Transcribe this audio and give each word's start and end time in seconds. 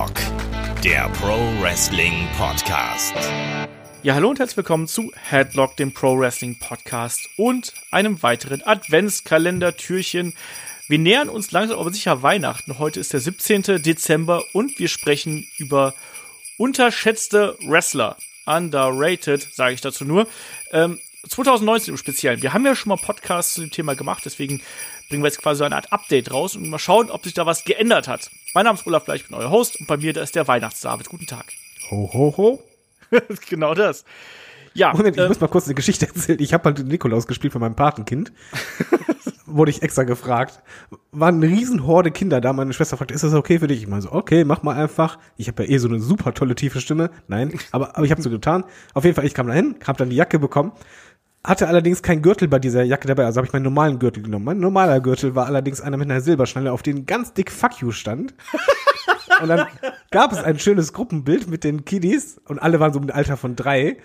Headlock, 0.00 0.82
der 0.82 1.10
Pro 1.10 1.36
Wrestling 1.60 2.26
Podcast. 2.38 3.12
Ja, 4.02 4.14
hallo 4.14 4.30
und 4.30 4.38
herzlich 4.38 4.56
willkommen 4.56 4.88
zu 4.88 5.12
Headlock, 5.14 5.76
dem 5.76 5.92
Pro 5.92 6.18
Wrestling 6.18 6.58
Podcast 6.58 7.28
und 7.36 7.74
einem 7.90 8.22
weiteren 8.22 8.62
Adventskalender-Türchen. 8.62 10.32
Wir 10.88 10.98
nähern 10.98 11.28
uns 11.28 11.52
langsam 11.52 11.78
aber 11.78 11.92
sicher 11.92 12.22
Weihnachten. 12.22 12.78
Heute 12.78 12.98
ist 12.98 13.12
der 13.12 13.20
17. 13.20 13.82
Dezember 13.82 14.42
und 14.54 14.78
wir 14.78 14.88
sprechen 14.88 15.46
über 15.58 15.94
unterschätzte 16.56 17.58
Wrestler. 17.66 18.16
Underrated, 18.46 19.46
sage 19.52 19.74
ich 19.74 19.82
dazu 19.82 20.06
nur. 20.06 20.26
Ähm, 20.72 20.98
2019 21.28 21.92
im 21.92 21.98
Speziellen. 21.98 22.40
Wir 22.40 22.54
haben 22.54 22.64
ja 22.64 22.74
schon 22.74 22.88
mal 22.88 22.96
Podcasts 22.96 23.52
zu 23.52 23.60
dem 23.60 23.70
Thema 23.70 23.94
gemacht, 23.94 24.22
deswegen 24.24 24.62
bringen 25.10 25.22
wir 25.22 25.28
jetzt 25.28 25.42
quasi 25.42 25.58
so 25.58 25.64
eine 25.64 25.76
Art 25.76 25.92
Update 25.92 26.32
raus 26.32 26.56
und 26.56 26.70
mal 26.70 26.78
schauen, 26.78 27.10
ob 27.10 27.24
sich 27.24 27.34
da 27.34 27.44
was 27.44 27.64
geändert 27.64 28.08
hat. 28.08 28.30
Mein 28.54 28.64
Name 28.64 28.78
ist 28.78 28.86
Olaf 28.86 29.04
Bleich, 29.04 29.22
ich 29.22 29.28
bin 29.28 29.36
euer 29.36 29.50
Host 29.50 29.78
und 29.78 29.86
bei 29.86 29.96
mir 29.96 30.12
da 30.12 30.22
ist 30.22 30.34
der 30.36 30.48
Weihnachtsdavid. 30.48 31.08
Guten 31.08 31.26
Tag. 31.26 31.46
Ho, 31.90 32.08
ho, 32.12 32.34
ho. 32.36 32.62
genau 33.50 33.74
das. 33.74 34.04
Ja, 34.72 34.92
Moment, 34.92 35.16
ich 35.16 35.22
ähm, 35.22 35.28
muss 35.28 35.40
mal 35.40 35.48
kurz 35.48 35.66
eine 35.66 35.74
Geschichte 35.74 36.06
erzählen. 36.06 36.38
Ich 36.40 36.54
habe 36.54 36.64
halt 36.64 36.78
den 36.78 36.86
Nikolaus 36.86 37.26
gespielt 37.26 37.52
von 37.52 37.60
meinem 37.60 37.74
Patenkind. 37.74 38.32
Wurde 39.46 39.72
ich 39.72 39.82
extra 39.82 40.04
gefragt. 40.04 40.62
War 41.10 41.26
eine 41.26 41.44
Riesenhorde 41.44 42.12
Kinder 42.12 42.40
da. 42.40 42.52
Meine 42.52 42.72
Schwester 42.72 42.96
fragte, 42.96 43.12
ist 43.12 43.24
das 43.24 43.34
okay 43.34 43.58
für 43.58 43.66
dich? 43.66 43.82
Ich 43.82 43.88
meine 43.88 44.02
so, 44.02 44.12
okay, 44.12 44.44
mach 44.44 44.62
mal 44.62 44.76
einfach. 44.76 45.18
Ich 45.36 45.48
habe 45.48 45.64
ja 45.64 45.70
eh 45.70 45.78
so 45.78 45.88
eine 45.88 45.98
super 45.98 46.34
tolle 46.34 46.54
tiefe 46.54 46.80
Stimme. 46.80 47.10
Nein, 47.26 47.58
aber, 47.72 47.96
aber 47.96 48.04
ich 48.04 48.12
habe 48.12 48.22
so 48.22 48.30
getan. 48.30 48.62
Auf 48.94 49.04
jeden 49.04 49.16
Fall, 49.16 49.26
ich 49.26 49.34
kam 49.34 49.48
da 49.48 49.54
hin, 49.54 49.74
hab 49.84 49.96
dann 49.96 50.10
die 50.10 50.14
Jacke 50.14 50.38
bekommen. 50.38 50.70
Hatte 51.42 51.68
allerdings 51.68 52.02
kein 52.02 52.20
Gürtel 52.20 52.48
bei 52.48 52.58
dieser 52.58 52.82
Jacke 52.82 53.08
dabei, 53.08 53.24
also 53.24 53.38
habe 53.38 53.46
ich 53.46 53.52
meinen 53.52 53.62
normalen 53.62 53.98
Gürtel 53.98 54.22
genommen. 54.22 54.44
Mein 54.44 54.60
normaler 54.60 55.00
Gürtel 55.00 55.34
war 55.34 55.46
allerdings 55.46 55.80
einer 55.80 55.96
mit 55.96 56.10
einer 56.10 56.20
Silberschnalle, 56.20 56.70
auf 56.70 56.82
den 56.82 57.06
ganz 57.06 57.32
dick 57.32 57.50
Fuck 57.50 57.80
you 57.80 57.92
stand. 57.92 58.34
Und 59.40 59.48
dann 59.48 59.66
gab 60.10 60.32
es 60.32 60.38
ein 60.38 60.58
schönes 60.58 60.92
Gruppenbild 60.92 61.48
mit 61.48 61.64
den 61.64 61.86
Kiddies 61.86 62.38
und 62.46 62.58
alle 62.58 62.78
waren 62.78 62.92
so 62.92 63.00
im 63.00 63.10
Alter 63.10 63.38
von 63.38 63.56
drei. 63.56 63.96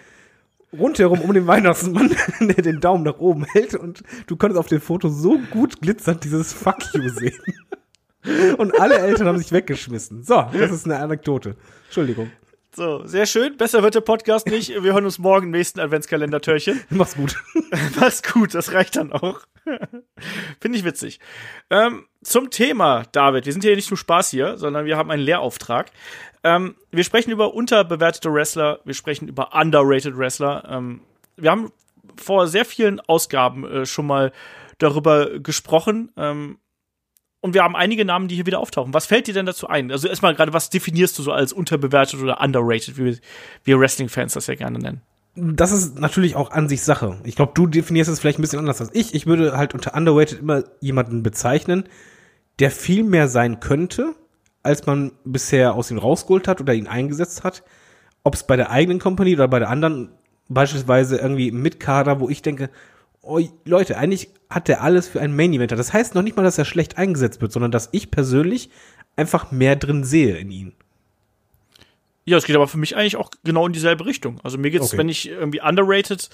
Rundherum 0.72 1.22
um 1.22 1.34
den 1.34 1.46
Weihnachtsmann, 1.48 2.16
der 2.40 2.64
den 2.64 2.80
Daumen 2.80 3.04
nach 3.04 3.20
oben 3.20 3.46
hält 3.46 3.76
und 3.76 4.04
du 4.28 4.38
konntest 4.38 4.60
auf 4.60 4.68
dem 4.68 4.82
Foto 4.82 5.10
so 5.10 5.38
gut 5.52 5.82
glitzernd 5.82 6.24
dieses 6.24 6.54
Fuck 6.54 6.78
you 6.94 7.10
sehen. 7.10 7.40
Und 8.58 8.80
alle 8.80 8.98
Eltern 8.98 9.28
haben 9.28 9.38
sich 9.38 9.52
weggeschmissen. 9.52 10.24
So, 10.24 10.46
das 10.52 10.72
ist 10.72 10.86
eine 10.86 10.98
Anekdote. 10.98 11.56
Entschuldigung. 11.86 12.32
So, 12.76 13.06
sehr 13.06 13.26
schön. 13.26 13.56
Besser 13.56 13.84
wird 13.84 13.96
der 13.96 14.02
Podcast 14.02 14.48
nicht. 14.48 14.70
Wir 14.70 14.94
hören 14.94 15.06
uns 15.06 15.18
morgen 15.18 15.46
im 15.46 15.52
nächsten 15.52 15.80
Adventskalender-Türchen. 15.80 16.82
Mach's 16.90 17.16
gut. 17.16 17.38
Mach's 18.00 18.22
gut, 18.22 18.54
das 18.54 18.74
reicht 18.74 18.98
dann 18.98 19.14
auch. 19.14 19.40
Finde 20.60 20.78
ich 20.78 20.84
witzig. 20.84 21.22
Ähm, 21.70 22.06
zum 22.22 22.50
Thema, 22.50 23.04
David. 23.14 23.46
Wir 23.46 23.54
sind 23.54 23.64
hier 23.64 23.76
nicht 23.78 23.90
nur 23.90 23.98
Spaß 23.98 24.30
hier, 24.30 24.58
sondern 24.58 24.86
wir 24.86 24.98
haben 24.98 25.10
einen 25.10 25.24
Lehrauftrag. 25.24 25.90
Ähm, 26.44 26.76
wir 26.92 27.06
sprechen 27.06 27.32
über 27.32 27.54
unterbewertete 27.54 28.34
Wrestler, 28.34 28.82
wir 28.84 28.94
sprechen 28.94 29.30
über 29.30 29.56
underrated 29.56 30.18
Wrestler. 30.18 30.68
Ähm, 30.70 31.00
wir 31.38 31.52
haben 31.52 31.72
vor 32.18 32.48
sehr 32.48 32.66
vielen 32.66 33.00
Ausgaben 33.00 33.66
äh, 33.66 33.86
schon 33.86 34.06
mal 34.06 34.34
darüber 34.80 35.40
gesprochen. 35.40 36.12
Ähm, 36.18 36.58
und 37.46 37.54
wir 37.54 37.64
haben 37.64 37.76
einige 37.76 38.06
Namen, 38.06 38.28
die 38.28 38.34
hier 38.34 38.48
wieder 38.48 38.60
auftauchen. 38.60 38.96
Was 38.96 39.06
fällt 39.06 39.28
dir 39.28 39.34
denn 39.36 39.46
dazu 39.46 39.68
ein? 39.68 39.92
Also 39.92 40.08
erstmal 40.08 40.34
gerade, 40.34 40.52
was 40.52 40.72
definierst 40.72 41.18
du 41.20 41.22
so 41.22 41.32
als 41.32 41.54
unterbewertet 41.54 42.20
oder 42.20 42.42
underrated, 42.42 42.98
wie 42.98 43.20
wir 43.64 43.80
Wrestling-Fans 43.80 44.34
das 44.34 44.48
ja 44.48 44.56
gerne 44.56 44.80
nennen? 44.80 45.02
Das 45.36 45.72
ist 45.72 46.00
natürlich 46.00 46.36
auch 46.36 46.50
an 46.50 46.68
sich 46.68 46.82
Sache. 46.82 47.20
Ich 47.24 47.36
glaube, 47.36 47.52
du 47.54 47.68
definierst 47.68 48.10
es 48.10 48.20
vielleicht 48.20 48.40
ein 48.40 48.42
bisschen 48.42 48.58
anders 48.58 48.82
als 48.82 48.90
ich. 48.94 49.14
Ich 49.14 49.28
würde 49.28 49.56
halt 49.56 49.76
unter 49.76 49.94
underrated 49.96 50.40
immer 50.40 50.64
jemanden 50.80 51.22
bezeichnen, 51.22 51.84
der 52.58 52.72
viel 52.72 53.04
mehr 53.04 53.28
sein 53.28 53.60
könnte, 53.60 54.16
als 54.64 54.88
man 54.88 55.12
bisher 55.24 55.76
aus 55.76 55.92
ihm 55.92 56.00
rausgeholt 56.00 56.48
hat 56.48 56.62
oder 56.62 56.74
ihn 56.74 56.88
eingesetzt 56.88 57.44
hat. 57.44 57.62
Ob 58.24 58.34
es 58.34 58.48
bei 58.48 58.56
der 58.56 58.72
eigenen 58.72 58.98
Company 58.98 59.36
oder 59.36 59.48
bei 59.48 59.60
der 59.60 59.70
anderen, 59.70 60.10
beispielsweise 60.50 61.18
irgendwie 61.18 61.50
im 61.50 61.62
Mitkader, 61.62 62.20
wo 62.20 62.28
ich 62.28 62.42
denke, 62.42 62.72
oh, 63.26 63.40
Leute, 63.66 63.98
eigentlich 63.98 64.30
hat 64.50 64.68
der 64.68 64.82
alles 64.82 65.08
für 65.08 65.20
einen 65.20 65.36
Main 65.36 65.54
Eventer. 65.54 65.76
Das 65.76 65.92
heißt 65.94 66.16
noch 66.16 66.22
nicht 66.22 66.38
mal, 66.38 66.44
dass 66.44 66.58
er 66.58 66.66
schlecht 66.66 66.98
eingesetzt 66.98 67.42
wird, 67.42 67.52
sondern 67.52 67.72
dass 67.72 67.90
ich 67.92 68.12
persönlich 68.12 68.70
einfach 69.16 69.52
mehr 69.52 69.76
drin 69.76 70.04
sehe 70.04 70.38
in 70.38 70.52
ihn. 70.52 70.74
Ja, 72.26 72.38
es 72.38 72.46
geht 72.46 72.56
aber 72.56 72.68
für 72.68 72.78
mich 72.78 72.96
eigentlich 72.96 73.18
auch 73.18 73.30
genau 73.44 73.68
in 73.68 73.74
dieselbe 73.74 74.06
Richtung. 74.06 74.40
Also 74.44 74.58
mir 74.58 74.72
geht's, 74.72 74.88
Okay. 74.88 74.98
wenn 74.98 75.10
ich 75.10 75.30
irgendwie 75.30 75.62
underrated 75.62 76.30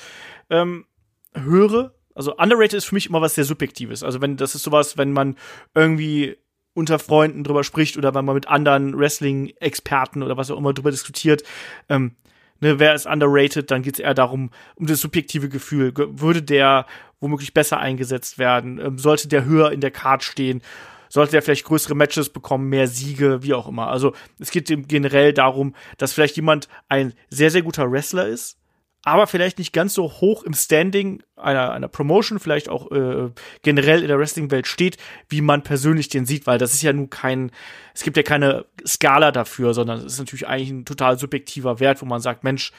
ähm, 0.49 0.85
höre, 1.33 1.93
also 2.15 2.35
underrated 2.37 2.75
ist 2.75 2.85
für 2.85 2.95
mich 2.95 3.07
immer 3.07 3.21
was 3.21 3.35
sehr 3.35 3.43
Subjektives. 3.43 4.03
Also 4.03 4.21
wenn, 4.21 4.37
das 4.37 4.55
ist 4.55 4.63
sowas, 4.63 4.97
wenn 4.97 5.11
man 5.11 5.35
irgendwie 5.73 6.37
unter 6.73 6.99
Freunden 6.99 7.43
drüber 7.43 7.65
spricht 7.65 7.97
oder 7.97 8.13
wenn 8.15 8.23
man 8.23 8.35
mit 8.35 8.47
anderen 8.47 8.97
Wrestling-Experten 8.97 10.23
oder 10.23 10.37
was 10.37 10.49
auch 10.49 10.57
immer 10.57 10.73
drüber 10.73 10.91
diskutiert, 10.91 11.43
ähm, 11.89 12.15
ne, 12.61 12.79
wer 12.79 12.93
ist 12.95 13.05
underrated, 13.05 13.69
dann 13.71 13.81
geht's 13.81 13.99
eher 13.99 14.13
darum, 14.13 14.49
um 14.75 14.85
das 14.87 15.01
subjektive 15.01 15.49
Gefühl. 15.49 15.91
Ge- 15.91 16.07
Würde 16.11 16.41
der 16.41 16.85
womöglich 17.19 17.53
besser 17.53 17.77
eingesetzt 17.79 18.39
werden? 18.39 18.79
Ähm, 18.79 18.97
sollte 18.97 19.27
der 19.27 19.45
höher 19.45 19.71
in 19.71 19.81
der 19.81 19.91
Card 19.91 20.23
stehen? 20.23 20.61
Sollte 21.09 21.33
der 21.33 21.41
vielleicht 21.41 21.65
größere 21.65 21.93
Matches 21.93 22.29
bekommen, 22.29 22.69
mehr 22.69 22.87
Siege, 22.87 23.43
wie 23.43 23.53
auch 23.53 23.67
immer. 23.67 23.87
Also 23.89 24.13
es 24.39 24.49
geht 24.49 24.71
generell 24.87 25.33
darum, 25.33 25.75
dass 25.97 26.13
vielleicht 26.13 26.37
jemand 26.37 26.69
ein 26.87 27.13
sehr, 27.29 27.51
sehr 27.51 27.63
guter 27.63 27.91
Wrestler 27.91 28.27
ist, 28.27 28.57
aber 29.03 29.25
vielleicht 29.25 29.57
nicht 29.57 29.73
ganz 29.73 29.93
so 29.93 30.11
hoch 30.11 30.43
im 30.43 30.53
Standing 30.53 31.23
einer, 31.35 31.71
einer 31.71 31.87
Promotion, 31.87 32.39
vielleicht 32.39 32.69
auch 32.69 32.91
äh, 32.91 33.31
generell 33.63 34.01
in 34.01 34.07
der 34.07 34.19
Wrestling-Welt 34.19 34.67
steht, 34.67 34.97
wie 35.27 35.41
man 35.41 35.63
persönlich 35.63 36.09
den 36.09 36.25
sieht, 36.25 36.45
weil 36.45 36.59
das 36.59 36.73
ist 36.73 36.83
ja 36.83 36.93
nun 36.93 37.09
kein, 37.09 37.51
es 37.95 38.03
gibt 38.03 38.17
ja 38.17 38.23
keine 38.23 38.65
Skala 38.85 39.31
dafür, 39.31 39.73
sondern 39.73 39.99
es 39.99 40.05
ist 40.13 40.19
natürlich 40.19 40.47
eigentlich 40.47 40.69
ein 40.69 40.85
total 40.85 41.17
subjektiver 41.17 41.79
Wert, 41.79 42.01
wo 42.01 42.05
man 42.05 42.21
sagt, 42.21 42.43
Mensch, 42.43 42.71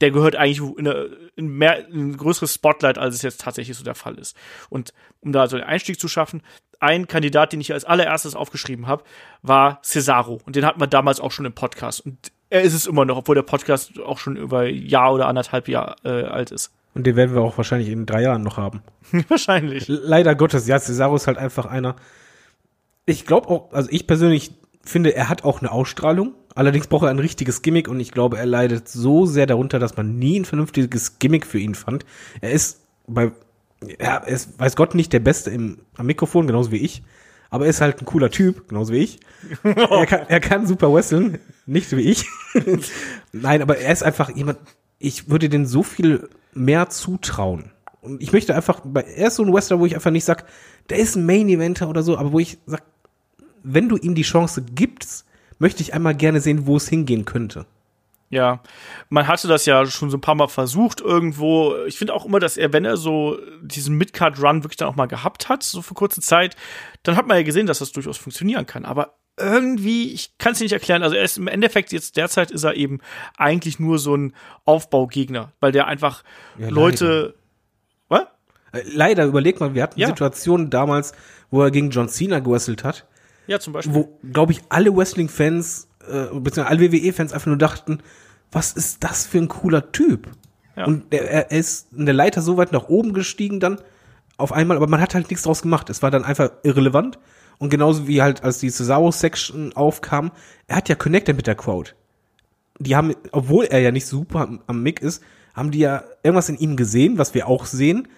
der 0.00 0.10
gehört 0.10 0.36
eigentlich 0.36 0.60
in, 0.60 0.86
eine, 0.86 1.10
in, 1.36 1.48
mehr, 1.48 1.88
in 1.88 2.10
ein 2.10 2.16
größeres 2.16 2.54
Spotlight, 2.54 2.98
als 2.98 3.14
es 3.14 3.22
jetzt 3.22 3.40
tatsächlich 3.40 3.76
so 3.76 3.84
der 3.84 3.94
Fall 3.94 4.18
ist. 4.18 4.36
Und 4.68 4.92
um 5.20 5.32
da 5.32 5.46
so 5.46 5.56
einen 5.56 5.64
Einstieg 5.64 5.98
zu 5.98 6.08
schaffen, 6.08 6.42
ein 6.80 7.06
Kandidat, 7.06 7.52
den 7.52 7.60
ich 7.60 7.72
als 7.72 7.84
allererstes 7.84 8.34
aufgeschrieben 8.34 8.86
habe, 8.86 9.04
war 9.42 9.80
Cesaro. 9.82 10.40
Und 10.44 10.56
den 10.56 10.66
hatten 10.66 10.80
wir 10.80 10.86
damals 10.86 11.20
auch 11.20 11.32
schon 11.32 11.46
im 11.46 11.54
Podcast. 11.54 12.04
Und 12.04 12.32
er 12.54 12.62
ist 12.62 12.72
es 12.72 12.86
immer 12.86 13.04
noch, 13.04 13.16
obwohl 13.16 13.34
der 13.34 13.42
Podcast 13.42 13.98
auch 13.98 14.18
schon 14.18 14.36
über 14.36 14.60
ein 14.60 14.86
Jahr 14.86 15.12
oder 15.12 15.26
anderthalb 15.26 15.66
Jahr 15.66 15.96
äh, 16.04 16.22
alt 16.22 16.52
ist. 16.52 16.70
Und 16.94 17.04
den 17.04 17.16
werden 17.16 17.34
wir 17.34 17.42
auch 17.42 17.56
wahrscheinlich 17.56 17.88
in 17.88 18.06
drei 18.06 18.22
Jahren 18.22 18.42
noch 18.42 18.56
haben. 18.56 18.82
Wahrscheinlich. 19.28 19.86
Leider 19.88 20.36
Gottes, 20.36 20.68
ja, 20.68 20.78
Cesaro 20.78 21.16
ist 21.16 21.26
halt 21.26 21.36
einfach 21.36 21.66
einer. 21.66 21.96
Ich 23.06 23.26
glaube 23.26 23.48
auch, 23.48 23.72
also 23.72 23.88
ich 23.90 24.06
persönlich 24.06 24.52
finde, 24.82 25.16
er 25.16 25.28
hat 25.28 25.42
auch 25.42 25.60
eine 25.60 25.72
Ausstrahlung. 25.72 26.34
Allerdings 26.54 26.86
braucht 26.86 27.02
er 27.02 27.10
ein 27.10 27.18
richtiges 27.18 27.62
Gimmick 27.62 27.88
und 27.88 27.98
ich 27.98 28.12
glaube, 28.12 28.38
er 28.38 28.46
leidet 28.46 28.88
so 28.88 29.26
sehr 29.26 29.46
darunter, 29.46 29.80
dass 29.80 29.96
man 29.96 30.20
nie 30.20 30.38
ein 30.38 30.44
vernünftiges 30.44 31.18
Gimmick 31.18 31.46
für 31.46 31.58
ihn 31.58 31.74
fand. 31.74 32.06
Er 32.40 32.52
ist 32.52 32.86
bei, 33.08 33.32
ja, 34.00 34.18
er 34.18 34.28
ist, 34.28 34.60
weiß 34.60 34.76
Gott, 34.76 34.94
nicht 34.94 35.12
der 35.12 35.18
Beste 35.18 35.50
im, 35.50 35.78
am 35.96 36.06
Mikrofon, 36.06 36.46
genauso 36.46 36.70
wie 36.70 36.76
ich. 36.76 37.02
Aber 37.54 37.66
er 37.66 37.70
ist 37.70 37.80
halt 37.80 38.00
ein 38.02 38.04
cooler 38.04 38.30
Typ, 38.32 38.66
genauso 38.68 38.92
wie 38.92 38.98
ich. 38.98 39.20
er, 39.62 40.06
kann, 40.06 40.26
er 40.26 40.40
kann 40.40 40.66
super 40.66 40.92
wresteln, 40.92 41.38
nicht 41.66 41.96
wie 41.96 42.00
ich. 42.00 42.26
Nein, 43.32 43.62
aber 43.62 43.78
er 43.78 43.92
ist 43.92 44.02
einfach 44.02 44.34
jemand, 44.34 44.58
ich 44.98 45.30
würde 45.30 45.48
den 45.48 45.64
so 45.64 45.84
viel 45.84 46.28
mehr 46.52 46.88
zutrauen. 46.88 47.70
Und 48.00 48.20
ich 48.20 48.32
möchte 48.32 48.56
einfach, 48.56 48.80
bei- 48.84 49.02
er 49.02 49.28
ist 49.28 49.36
so 49.36 49.44
ein 49.44 49.52
Wrestler, 49.52 49.78
wo 49.78 49.86
ich 49.86 49.94
einfach 49.94 50.10
nicht 50.10 50.24
sag, 50.24 50.46
der 50.88 50.98
ist 50.98 51.14
ein 51.14 51.26
Main 51.26 51.48
Eventer 51.48 51.88
oder 51.88 52.02
so, 52.02 52.18
aber 52.18 52.32
wo 52.32 52.40
ich 52.40 52.58
sag, 52.66 52.82
wenn 53.62 53.88
du 53.88 53.96
ihm 53.98 54.16
die 54.16 54.22
Chance 54.22 54.62
gibst, 54.74 55.24
möchte 55.60 55.80
ich 55.80 55.94
einmal 55.94 56.16
gerne 56.16 56.40
sehen, 56.40 56.66
wo 56.66 56.76
es 56.76 56.88
hingehen 56.88 57.24
könnte. 57.24 57.66
Ja, 58.30 58.60
man 59.10 59.28
hatte 59.28 59.46
das 59.46 59.64
ja 59.66 59.86
schon 59.86 60.10
so 60.10 60.16
ein 60.16 60.20
paar 60.20 60.34
Mal 60.34 60.48
versucht 60.48 61.00
irgendwo. 61.00 61.76
Ich 61.86 61.96
finde 61.98 62.14
auch 62.14 62.24
immer, 62.24 62.40
dass 62.40 62.56
er, 62.56 62.72
wenn 62.72 62.84
er 62.84 62.96
so 62.96 63.38
diesen 63.62 63.96
Midcard-Run 63.96 64.64
wirklich 64.64 64.76
dann 64.78 64.88
auch 64.88 64.96
mal 64.96 65.06
gehabt 65.06 65.48
hat, 65.48 65.62
so 65.62 65.82
für 65.82 65.94
kurze 65.94 66.20
Zeit, 66.20 66.56
dann 67.04 67.16
hat 67.16 67.26
man 67.28 67.36
ja 67.36 67.42
gesehen, 67.44 67.66
dass 67.66 67.78
das 67.78 67.92
durchaus 67.92 68.16
funktionieren 68.18 68.66
kann. 68.66 68.84
Aber 68.84 69.14
irgendwie, 69.38 70.12
ich 70.12 70.36
kann 70.38 70.52
es 70.52 70.60
nicht 70.60 70.72
erklären. 70.72 71.02
Also 71.02 71.14
er 71.16 71.22
ist 71.24 71.36
im 71.38 71.48
Endeffekt 71.48 71.92
jetzt 71.92 72.16
derzeit 72.16 72.50
ist 72.50 72.64
er 72.64 72.74
eben 72.74 73.00
eigentlich 73.36 73.78
nur 73.78 73.98
so 73.98 74.16
ein 74.16 74.32
Aufbaugegner, 74.64 75.52
weil 75.60 75.72
der 75.72 75.86
einfach 75.86 76.24
Ja, 76.58 76.68
Leute. 76.70 77.34
Was? 78.08 78.22
Äh, 78.72 78.82
Leider, 78.92 79.24
überleg 79.26 79.60
mal, 79.60 79.74
wir 79.74 79.82
hatten 79.82 80.00
Ja. 80.00 80.08
Situationen 80.08 80.70
damals, 80.70 81.12
wo 81.50 81.62
er 81.62 81.70
gegen 81.70 81.90
John 81.90 82.08
Cena 82.08 82.40
gewrestelt 82.40 82.82
hat, 82.84 83.06
Ja, 83.46 83.60
zum 83.60 83.72
Beispiel. 83.72 83.94
wo, 83.94 84.18
glaube 84.32 84.52
ich, 84.52 84.60
alle 84.70 84.94
Wrestling-Fans, 84.96 85.88
äh, 86.08 86.40
beziehungsweise 86.40 86.66
alle 86.66 86.92
WWE-Fans 86.92 87.32
einfach 87.32 87.46
nur 87.46 87.58
dachten, 87.58 87.98
was 88.52 88.72
ist 88.72 89.02
das 89.02 89.26
für 89.26 89.38
ein 89.38 89.48
cooler 89.48 89.92
Typ? 89.92 90.28
Ja. 90.76 90.86
Und 90.86 91.12
er, 91.12 91.30
er 91.30 91.50
ist 91.50 91.92
in 91.92 92.06
der 92.06 92.14
Leiter 92.14 92.42
so 92.42 92.56
weit 92.56 92.72
nach 92.72 92.88
oben 92.88 93.12
gestiegen 93.12 93.60
dann 93.60 93.78
auf 94.36 94.52
einmal, 94.52 94.76
aber 94.76 94.88
man 94.88 95.00
hat 95.00 95.14
halt 95.14 95.30
nichts 95.30 95.44
draus 95.44 95.62
gemacht. 95.62 95.90
Es 95.90 96.02
war 96.02 96.10
dann 96.10 96.24
einfach 96.24 96.50
irrelevant. 96.62 97.18
Und 97.58 97.70
genauso 97.70 98.08
wie 98.08 98.20
halt, 98.20 98.42
als 98.42 98.58
die 98.58 98.70
Cesaro-Section 98.70 99.74
aufkam, 99.74 100.32
er 100.66 100.76
hat 100.76 100.88
ja 100.88 100.96
connected 100.96 101.36
mit 101.36 101.46
der 101.46 101.54
Crowd. 101.54 101.92
Die 102.78 102.96
haben, 102.96 103.14
obwohl 103.30 103.66
er 103.66 103.80
ja 103.80 103.92
nicht 103.92 104.06
super 104.06 104.40
am, 104.40 104.60
am 104.66 104.82
Mic 104.82 105.00
ist, 105.00 105.22
haben 105.54 105.70
die 105.70 105.78
ja 105.78 106.02
irgendwas 106.24 106.48
in 106.48 106.58
ihm 106.58 106.76
gesehen, 106.76 107.18
was 107.18 107.32
wir 107.32 107.46
auch 107.46 107.66
sehen. 107.66 108.08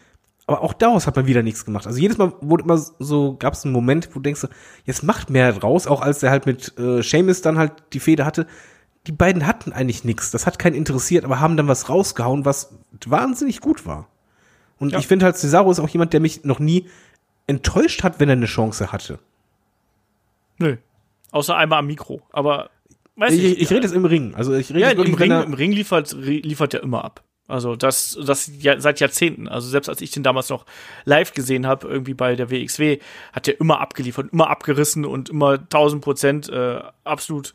Aber 0.48 0.62
auch 0.62 0.72
daraus 0.74 1.06
hat 1.08 1.16
man 1.16 1.26
wieder 1.26 1.42
nichts 1.42 1.64
gemacht. 1.64 1.86
Also 1.88 1.98
jedes 1.98 2.18
Mal 2.18 2.32
wurde 2.40 2.62
immer 2.64 2.78
so, 2.78 3.34
gab 3.36 3.54
es 3.54 3.64
einen 3.64 3.72
Moment, 3.72 4.08
wo 4.10 4.14
du 4.14 4.20
denkst, 4.20 4.46
jetzt 4.84 5.02
macht 5.02 5.28
mehr 5.28 5.52
draus, 5.52 5.86
auch 5.88 6.00
als 6.02 6.22
er 6.22 6.30
halt 6.30 6.46
mit 6.46 6.78
äh, 6.78 7.02
Seamus 7.02 7.42
dann 7.42 7.58
halt 7.58 7.72
die 7.92 7.98
Fehde 8.00 8.24
hatte. 8.24 8.46
Die 9.08 9.12
beiden 9.12 9.46
hatten 9.46 9.72
eigentlich 9.72 10.04
nichts. 10.04 10.30
Das 10.30 10.46
hat 10.46 10.58
keinen 10.60 10.74
interessiert, 10.74 11.24
aber 11.24 11.40
haben 11.40 11.56
dann 11.56 11.66
was 11.68 11.88
rausgehauen, 11.88 12.44
was 12.44 12.72
wahnsinnig 13.06 13.60
gut 13.60 13.86
war. 13.86 14.06
Und 14.78 14.92
Ja. 14.92 14.98
ich 14.98 15.06
finde 15.08 15.24
halt, 15.24 15.36
Cesaro 15.36 15.70
ist 15.70 15.80
auch 15.80 15.88
jemand, 15.88 16.12
der 16.12 16.20
mich 16.20 16.44
noch 16.44 16.58
nie 16.60 16.86
enttäuscht 17.48 18.04
hat, 18.04 18.20
wenn 18.20 18.28
er 18.28 18.34
eine 18.34 18.46
Chance 18.46 18.92
hatte. 18.92 19.18
Nö. 20.58 20.76
Außer 21.32 21.56
einmal 21.56 21.80
am 21.80 21.86
Mikro. 21.86 22.22
Aber 22.30 22.70
Ich, 23.16 23.30
nicht. 23.42 23.60
ich 23.62 23.70
rede 23.70 23.82
jetzt 23.82 23.94
im 23.94 24.04
Ring. 24.04 24.34
Also 24.34 24.54
ich 24.54 24.70
rede 24.70 24.80
ja, 24.80 24.90
im 24.90 25.14
Ring, 25.14 25.30
er- 25.30 25.44
im 25.44 25.54
Ring 25.54 25.72
liefert, 25.72 26.12
liefert 26.12 26.74
er 26.74 26.82
immer 26.82 27.04
ab. 27.04 27.22
Also 27.48 27.76
das, 27.76 28.18
das 28.26 28.50
ja, 28.58 28.80
seit 28.80 28.98
Jahrzehnten. 29.00 29.46
Also 29.48 29.68
selbst 29.68 29.88
als 29.88 30.00
ich 30.00 30.10
den 30.10 30.22
damals 30.22 30.48
noch 30.48 30.66
live 31.04 31.32
gesehen 31.32 31.66
habe, 31.66 31.86
irgendwie 31.86 32.14
bei 32.14 32.34
der 32.34 32.50
WXW, 32.50 32.98
hat 33.32 33.46
er 33.48 33.60
immer 33.60 33.80
abgeliefert, 33.80 34.32
immer 34.32 34.50
abgerissen 34.50 35.04
und 35.04 35.28
immer 35.28 35.52
1000 35.52 36.02
Prozent 36.02 36.48
äh, 36.48 36.80
absolut 37.04 37.52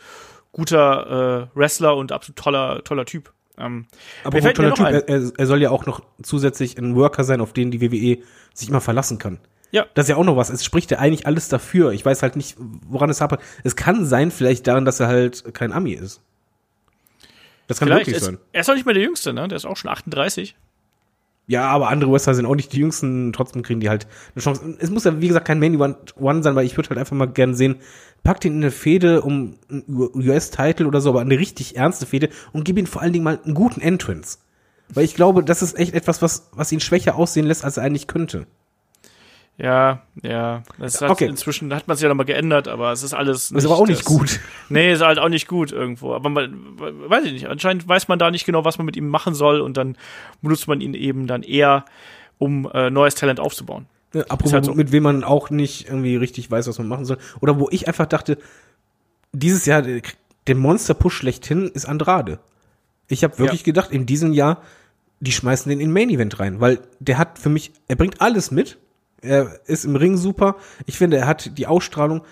guter 0.53 1.49
äh, 1.53 1.57
Wrestler 1.57 1.95
und 1.95 2.11
absolut 2.11 2.37
toller, 2.37 2.83
toller 2.83 3.05
Typ. 3.05 3.31
Ähm, 3.57 3.85
Aber 4.23 4.39
toller 4.53 4.73
Typ, 4.73 4.85
er, 4.85 5.07
er- 5.09 5.31
er 5.37 5.47
soll 5.47 5.61
ja 5.61 5.69
auch 5.71 5.85
noch 5.85 6.01
zusätzlich 6.23 6.77
ein 6.77 6.95
Worker 6.95 7.23
sein, 7.23 7.41
auf 7.41 7.53
den 7.53 7.71
die 7.71 7.81
WWE 7.81 8.23
sich 8.53 8.69
immer 8.69 8.81
verlassen 8.81 9.17
kann. 9.17 9.39
Ja. 9.71 9.85
Das 9.93 10.05
ist 10.05 10.09
ja 10.09 10.15
auch 10.17 10.25
noch 10.25 10.35
was. 10.35 10.49
Es 10.49 10.65
spricht 10.65 10.91
ja 10.91 10.99
eigentlich 10.99 11.25
alles 11.27 11.47
dafür. 11.47 11.91
Ich 11.91 12.05
weiß 12.05 12.23
halt 12.23 12.35
nicht, 12.35 12.57
woran 12.59 13.09
es 13.09 13.21
hapert. 13.21 13.41
Es 13.63 13.75
kann 13.77 14.05
sein, 14.05 14.31
vielleicht 14.31 14.67
daran, 14.67 14.83
dass 14.83 14.99
er 14.99 15.07
halt 15.07 15.53
kein 15.53 15.71
Ami 15.71 15.93
ist. 15.93 16.21
Das 17.71 17.79
kann 17.79 17.87
vielleicht 17.87 18.07
wirklich 18.07 18.17
ist, 18.17 18.25
sein. 18.25 18.37
er 18.51 18.61
ist 18.61 18.69
auch 18.69 18.73
nicht 18.73 18.85
mehr 18.85 18.93
der 18.93 19.03
Jüngste, 19.03 19.33
ne? 19.33 19.47
Der 19.47 19.55
ist 19.55 19.65
auch 19.65 19.77
schon 19.77 19.89
38. 19.89 20.55
Ja, 21.47 21.67
aber 21.67 21.89
andere 21.89 22.11
Wrestler 22.11 22.33
sind 22.33 22.45
auch 22.45 22.55
nicht 22.55 22.71
die 22.73 22.79
jüngsten, 22.79 23.33
trotzdem 23.33 23.63
kriegen 23.63 23.79
die 23.79 23.89
halt 23.89 24.07
eine 24.35 24.43
Chance. 24.43 24.77
Es 24.79 24.89
muss 24.89 25.05
ja, 25.05 25.19
wie 25.21 25.27
gesagt, 25.27 25.47
kein 25.47 25.59
Main 25.59 25.79
One, 25.81 25.97
One 26.17 26.43
sein, 26.43 26.55
weil 26.55 26.65
ich 26.65 26.77
würde 26.77 26.89
halt 26.89 26.99
einfach 26.99 27.15
mal 27.15 27.27
gern 27.27 27.55
sehen, 27.55 27.77
pack 28.23 28.41
den 28.41 28.53
in 28.53 28.59
eine 28.59 28.71
Fehde 28.71 29.21
um 29.21 29.55
einen 29.69 30.11
US-Title 30.15 30.85
oder 30.85 31.01
so, 31.01 31.09
aber 31.09 31.21
eine 31.21 31.39
richtig 31.39 31.77
ernste 31.77 32.05
Fehde 32.05 32.29
und 32.51 32.63
gib 32.63 32.77
ihm 32.77 32.85
vor 32.85 33.01
allen 33.01 33.13
Dingen 33.13 33.23
mal 33.25 33.39
einen 33.43 33.53
guten 33.53 33.81
Entrance. 33.81 34.39
Weil 34.89 35.05
ich 35.05 35.15
glaube, 35.15 35.43
das 35.43 35.61
ist 35.61 35.77
echt 35.77 35.93
etwas, 35.93 36.21
was, 36.21 36.49
was 36.53 36.71
ihn 36.71 36.81
schwächer 36.81 37.15
aussehen 37.15 37.45
lässt, 37.45 37.63
als 37.63 37.77
er 37.77 37.83
eigentlich 37.83 38.07
könnte. 38.07 38.47
Ja, 39.61 40.01
ja. 40.23 40.63
Das 40.79 41.01
hat 41.01 41.11
Okay. 41.11 41.25
Inzwischen 41.27 41.73
hat 41.75 41.87
man 41.87 41.95
es 41.95 42.01
ja 42.01 42.09
nochmal 42.09 42.25
geändert, 42.25 42.67
aber 42.67 42.91
es 42.91 43.03
ist 43.03 43.13
alles. 43.13 43.49
Das 43.49 43.63
ist 43.63 43.69
aber 43.69 43.79
auch 43.79 43.85
nicht 43.87 43.99
das- 43.99 44.05
gut. 44.05 44.39
Nee, 44.69 44.91
ist 44.93 45.01
halt 45.01 45.19
auch 45.19 45.29
nicht 45.29 45.47
gut 45.47 45.71
irgendwo. 45.71 46.13
Aber 46.15 46.29
man, 46.29 46.79
weiß 46.79 47.25
ich 47.25 47.33
nicht. 47.33 47.47
Anscheinend 47.47 47.87
weiß 47.87 48.07
man 48.07 48.17
da 48.17 48.31
nicht 48.31 48.45
genau, 48.45 48.65
was 48.65 48.77
man 48.79 48.85
mit 48.85 48.95
ihm 48.97 49.07
machen 49.07 49.35
soll 49.35 49.61
und 49.61 49.77
dann 49.77 49.97
benutzt 50.41 50.67
man 50.67 50.81
ihn 50.81 50.93
eben 50.95 51.27
dann 51.27 51.43
eher, 51.43 51.85
um 52.39 52.67
äh, 52.73 52.89
neues 52.89 53.13
Talent 53.15 53.39
aufzubauen. 53.39 53.85
Ja, 54.13 54.21
apropos, 54.23 54.51
halt 54.53 54.65
so. 54.65 54.73
mit 54.73 54.91
wem 54.91 55.03
man 55.03 55.23
auch 55.23 55.51
nicht 55.51 55.87
irgendwie 55.87 56.15
richtig 56.15 56.49
weiß, 56.49 56.67
was 56.67 56.79
man 56.79 56.87
machen 56.87 57.05
soll. 57.05 57.17
Oder 57.39 57.59
wo 57.59 57.69
ich 57.69 57.87
einfach 57.87 58.07
dachte, 58.07 58.39
dieses 59.31 59.65
Jahr, 59.67 59.83
der, 59.83 60.01
der 60.47 60.55
Monster-Push 60.55 61.13
schlechthin 61.17 61.67
ist 61.73 61.85
Andrade. 61.85 62.39
Ich 63.07 63.23
habe 63.23 63.37
wirklich 63.37 63.61
Ja. 63.61 63.65
gedacht, 63.65 63.91
in 63.91 64.05
diesem 64.07 64.33
Jahr, 64.33 64.61
die 65.19 65.31
schmeißen 65.31 65.69
den 65.69 65.79
in 65.79 65.91
Main 65.93 66.09
Event 66.09 66.39
rein, 66.39 66.59
weil 66.59 66.79
der 66.99 67.17
hat 67.19 67.37
für 67.37 67.49
mich, 67.49 67.71
er 67.87 67.95
bringt 67.95 68.21
alles 68.21 68.49
mit. 68.51 68.79
Er 69.21 69.59
ist 69.65 69.85
im 69.85 69.95
Ring 69.95 70.17
super. 70.17 70.55
Ich 70.85 70.97
finde, 70.97 71.17
er 71.17 71.27
hat 71.27 71.57
die 71.57 71.67
Ausstrahlung. 71.67 72.23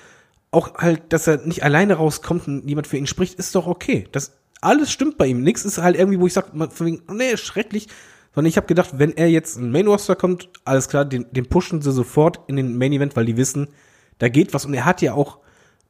Auch 0.52 0.76
halt, 0.76 1.14
dass 1.14 1.28
er 1.28 1.46
nicht 1.46 1.64
alleine 1.64 1.96
rauskommt 1.96 2.48
und 2.48 2.68
jemand 2.68 2.88
für 2.88 2.98
ihn 2.98 3.06
spricht, 3.06 3.36
ist 3.36 3.54
doch 3.54 3.68
okay. 3.68 4.08
Das 4.12 4.40
alles 4.62 4.92
stimmt 4.92 5.18
bei 5.18 5.28
ihm. 5.28 5.44
Nix 5.44 5.64
ist 5.64 5.78
halt 5.78 5.96
irgendwie, 5.96 6.20
wo 6.20 6.28
ich 6.28 6.34
sage, 6.34 6.50
von 6.70 6.88
wegen, 6.88 7.04
oh 7.08 7.14
nee, 7.14 7.38
schrecklich. 7.38 7.88
Sondern 8.34 8.50
ich 8.50 8.58
habe 8.58 8.68
gedacht, 8.68 8.92
wenn 8.94 9.16
er 9.16 9.30
jetzt 9.30 9.58
in 9.58 9.72
Main 9.72 9.88
Roster 9.88 10.16
kommt, 10.16 10.50
alles 10.66 10.90
klar, 10.90 11.06
den, 11.06 11.26
den 11.32 11.48
pushen 11.48 11.82
sie 11.82 11.92
sofort 11.92 12.42
in 12.48 12.56
den 12.56 12.78
Main 12.78 12.94
Event, 12.94 13.16
weil 13.16 13.26
die 13.26 13.38
wissen, 13.38 13.70
da 14.18 14.30
geht 14.30 14.54
was. 14.54 14.66
Und 14.66 14.74
er 14.74 14.86
hat 14.86 15.02
ja 15.02 15.14
auch 15.14 15.40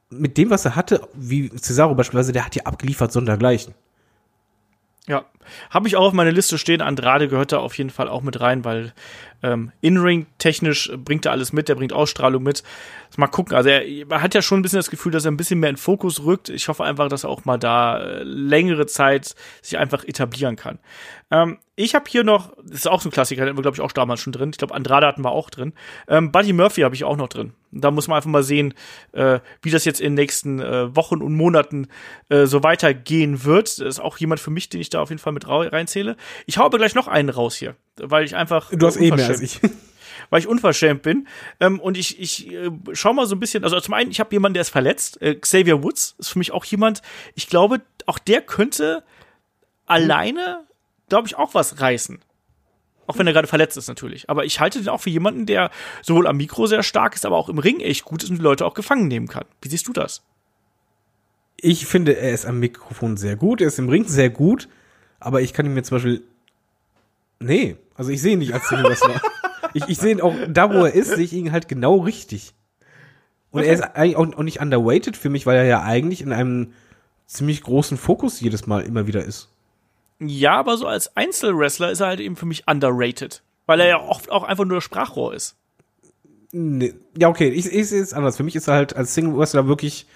mit 0.10 0.38
dem, 0.38 0.50
was 0.50 0.66
er 0.66 0.76
hatte, 0.76 1.08
wie 1.14 1.50
Cesaro 1.50 1.96
beispielsweise, 1.96 2.32
der 2.32 2.46
hat 2.46 2.56
ja 2.56 2.64
abgeliefert, 2.64 3.12
sondergleichen. 3.12 3.74
Ja. 5.08 5.26
Habe 5.72 5.88
ich 5.88 5.96
auch 5.96 6.06
auf 6.06 6.14
meine 6.14 6.32
Liste 6.32 6.58
stehen. 6.58 6.82
Andrade 6.82 7.28
gehört 7.28 7.52
da 7.52 7.58
auf 7.58 7.78
jeden 7.78 7.90
Fall 7.90 8.08
auch 8.08 8.22
mit 8.22 8.40
rein, 8.40 8.64
weil 8.64 8.94
ähm, 9.44 9.72
In-Ring 9.82 10.28
technisch 10.38 10.92
bringt 10.98 11.26
er 11.26 11.32
alles 11.32 11.54
mit, 11.54 11.70
der 11.70 11.76
bringt 11.76 11.94
Ausstrahlung 11.94 12.44
mit. 12.44 12.64
Mal 13.18 13.28
gucken. 13.28 13.56
Also 13.56 13.70
er, 13.70 13.86
er 13.86 14.22
hat 14.22 14.36
ja 14.36 14.42
schon 14.42 14.60
ein 14.60 14.62
bisschen 14.62 14.80
das 14.80 14.90
Gefühl, 14.90 15.12
dass 15.12 15.26
er 15.26 15.32
ein 15.32 15.38
bisschen 15.38 15.60
mehr 15.60 15.70
in 15.70 15.78
Fokus 15.78 16.24
rückt. 16.24 16.50
Ich 16.50 16.68
hoffe 16.68 16.84
einfach, 16.84 17.10
dass 17.10 17.24
er 17.24 17.30
auch 17.30 17.44
mal 17.44 17.58
da 17.58 18.00
äh, 18.00 18.24
längere 18.24 18.86
Zeit 18.86 19.36
sich 19.62 19.78
einfach 19.78 20.04
etablieren 20.04 20.56
kann. 20.56 20.80
Ähm, 21.32 21.58
ich 21.76 21.96
habe 21.96 22.06
hier 22.10 22.24
noch, 22.24 22.52
das 22.64 22.80
ist 22.80 22.88
auch 22.88 23.02
so 23.02 23.10
ein 23.10 23.12
Klassiker, 23.12 23.42
den 23.42 23.50
hatten 23.50 23.58
wir, 23.58 23.62
glaube 23.62 23.76
ich, 23.76 23.82
auch 23.82 23.92
damals 23.92 24.20
schon 24.20 24.34
drin. 24.34 24.50
Ich 24.52 24.58
glaube, 24.58 24.74
Andrade 24.74 25.08
hatten 25.08 25.24
wir 25.24 25.32
auch 25.32 25.50
drin. 25.50 25.74
Ähm, 26.08 26.32
Buddy 26.32 26.54
Murphy 26.54 26.82
habe 26.82 26.96
ich 26.96 27.04
auch 27.04 27.16
noch 27.16 27.30
drin. 27.30 27.54
Da 27.72 27.92
muss 27.92 28.08
man 28.08 28.18
einfach 28.18 28.30
mal 28.30 28.44
sehen, 28.44 28.74
äh, 29.14 29.40
wie 29.62 29.70
das 29.70 29.86
jetzt 29.86 30.02
in 30.02 30.14
den 30.14 30.24
nächsten 30.24 30.60
äh, 30.60 30.96
Wochen 30.96 31.22
und 31.22 31.36
Monaten 31.36 31.88
äh, 32.30 32.46
so 32.46 32.64
weitergehen 32.64 33.44
wird. 33.44 33.80
Das 33.80 33.88
ist 33.88 34.00
auch 34.00 34.18
jemand 34.18 34.42
für 34.42 34.52
mich, 34.52 34.70
den 34.70 34.82
ich 34.82 34.90
da 34.90 35.02
auf 35.02 35.10
jeden 35.10 35.20
Fall 35.20 35.34
mit 35.34 35.48
reinzähle. 35.48 36.18
Ich 36.48 36.58
hau 36.58 36.66
aber 36.66 36.80
gleich 36.80 36.96
noch 36.96 37.08
einen 37.08 37.30
raus 37.30 37.56
hier, 37.56 37.76
weil 38.04 38.26
ich 38.26 38.36
einfach 38.36 38.72
Du 38.72 38.86
hast 38.86 38.98
eh 38.98 39.12
mehr 39.12 39.28
als 39.28 39.42
ich. 39.42 39.60
weil 40.30 40.40
ich 40.40 40.48
unverschämt 40.48 41.02
bin. 41.02 41.28
Ähm, 41.60 41.80
und 41.80 41.98
ich, 41.98 42.20
ich 42.20 42.52
äh, 42.52 42.70
schau 42.94 43.14
mal 43.14 43.26
so 43.26 43.36
ein 43.36 43.40
bisschen, 43.40 43.64
also 43.64 43.80
zum 43.80 43.94
einen, 43.94 44.12
ich 44.12 44.20
habe 44.20 44.34
jemanden, 44.34 44.54
der 44.56 44.62
ist 44.62 44.70
verletzt. 44.70 45.22
Äh, 45.22 45.36
Xavier 45.36 45.84
Woods 45.84 46.16
ist 46.18 46.30
für 46.30 46.40
mich 46.40 46.52
auch 46.52 46.66
jemand, 46.66 47.02
ich 47.36 47.48
glaube, 47.48 47.82
auch 48.06 48.20
der 48.20 48.42
könnte 48.42 49.04
alleine, 49.86 50.66
glaube 51.10 51.28
ich, 51.28 51.36
auch 51.36 51.54
was 51.54 51.82
reißen. 51.82 52.20
Auch 53.08 53.18
wenn 53.18 53.26
er 53.26 53.34
gerade 53.34 53.48
verletzt 53.48 53.76
ist, 53.76 53.88
natürlich. 53.88 54.30
Aber 54.30 54.46
ich 54.46 54.60
halte 54.60 54.80
den 54.80 54.88
auch 54.88 55.02
für 55.02 55.10
jemanden, 55.10 55.48
der 55.48 55.72
sowohl 56.04 56.28
am 56.28 56.38
Mikro 56.38 56.68
sehr 56.68 56.84
stark 56.84 57.16
ist, 57.16 57.26
aber 57.26 57.38
auch 57.38 57.50
im 57.50 57.58
Ring 57.58 57.80
echt 57.80 58.06
gut 58.06 58.22
ist 58.22 58.30
und 58.30 58.38
die 58.38 58.44
Leute 58.44 58.66
auch 58.68 58.76
gefangen 58.76 59.08
nehmen 59.08 59.28
kann. 59.28 59.46
Wie 59.64 59.70
siehst 59.70 59.88
du 59.88 59.94
das? 59.94 60.22
Ich 61.58 61.88
finde, 61.88 62.16
er 62.16 62.34
ist 62.34 62.46
am 62.46 62.60
Mikrofon 62.60 63.18
sehr 63.18 63.36
gut, 63.36 63.62
er 63.62 63.68
ist 63.68 63.80
im 63.80 63.90
Ring 63.90 64.06
sehr 64.08 64.30
gut, 64.30 64.70
aber 65.20 65.42
ich 65.42 65.54
kann 65.54 65.66
ihn 65.66 65.74
mir 65.74 65.82
zum 65.82 65.96
Beispiel. 65.96 66.24
Nee, 67.40 67.78
also 67.96 68.12
ich 68.12 68.22
sehe 68.22 68.34
ihn 68.34 68.40
nicht 68.40 68.54
als 68.54 68.68
Single 68.68 68.86
Wrestler. 68.86 69.22
ich 69.74 69.88
ich 69.88 69.98
sehe 69.98 70.12
ihn 70.12 70.22
auch, 70.22 70.36
da 70.48 70.74
wo 70.74 70.84
er 70.86 70.94
ist, 70.94 71.10
sehe 71.16 71.24
ich 71.24 71.34
ihn 71.34 71.52
halt 71.52 71.68
genau 71.68 71.98
richtig. 71.98 72.54
Und 73.52 73.64
er 73.64 73.74
ist 73.74 73.82
eigentlich 73.82 74.16
auch, 74.18 74.28
auch 74.38 74.44
nicht 74.44 74.60
underweighted 74.62 75.18
für 75.18 75.30
mich, 75.30 75.46
weil 75.46 75.58
er 75.58 75.66
ja 75.66 75.82
eigentlich 75.82 76.22
in 76.22 76.32
einem 76.34 76.74
ziemlich 77.26 77.62
großen 77.64 77.98
Fokus 77.98 78.40
jedes 78.42 78.68
Mal 78.68 78.82
immer 78.84 79.08
wieder 79.08 79.24
ist. 79.24 79.50
Ja, 80.20 80.58
aber 80.60 80.78
so 80.78 80.86
als 80.86 81.16
Einzelwrestler 81.16 81.92
ist 81.92 82.02
er 82.02 82.08
halt 82.08 82.20
eben 82.20 82.36
für 82.36 82.46
mich 82.46 82.68
underrated. 82.68 83.42
Weil 83.66 83.80
er 83.80 83.88
ja 83.88 84.00
oft 84.02 84.30
auch 84.32 84.44
einfach 84.44 84.66
nur 84.66 84.82
Sprachrohr 84.82 85.34
ist. 85.34 85.56
Nee. 86.52 86.94
Ja, 87.18 87.30
okay, 87.30 87.50
ich, 87.50 87.72
ich 87.72 87.88
sehe 87.88 88.02
es 88.02 88.14
anders. 88.14 88.36
Für 88.38 88.44
mich 88.44 88.56
ist 88.56 88.68
er 88.68 88.74
halt 88.74 88.96
als 88.96 89.14
Single 89.14 89.38
Wrestler 89.38 89.68
wirklich, 89.68 90.08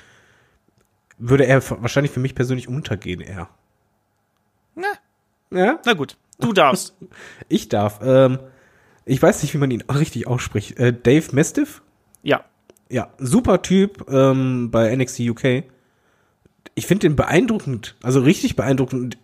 würde 1.18 1.46
er 1.46 1.62
wahrscheinlich 1.82 2.12
für 2.12 2.20
mich 2.20 2.36
persönlich 2.36 2.68
untergehen 2.68 3.22
eher. 3.22 3.48
Na, 4.76 4.88
Ja? 5.52 5.80
na 5.86 5.94
gut, 5.94 6.18
du 6.40 6.54
darfst. 6.54 6.96
Ich 7.50 7.70
darf. 7.70 8.00
Ähm, 8.04 8.40
ich 9.06 9.22
weiß 9.22 9.42
nicht, 9.44 9.54
wie 9.54 9.58
man 9.58 9.70
ihn 9.72 9.82
richtig 9.82 10.28
ausspricht. 10.28 10.80
Äh, 10.80 10.94
Dave 10.94 11.36
Mastiff? 11.36 11.82
ja. 12.24 12.44
Ja, 12.90 13.08
super 13.18 13.64
Typ 13.64 14.06
ähm, 14.12 14.70
bei 14.70 14.96
NXT 14.96 15.22
UK. 15.22 15.64
Ich 16.76 16.86
finde 16.86 17.08
den 17.08 17.16
beeindruckend, 17.16 17.96
also 18.04 18.20
richtig 18.22 18.56
beeindruckend. 18.56 19.18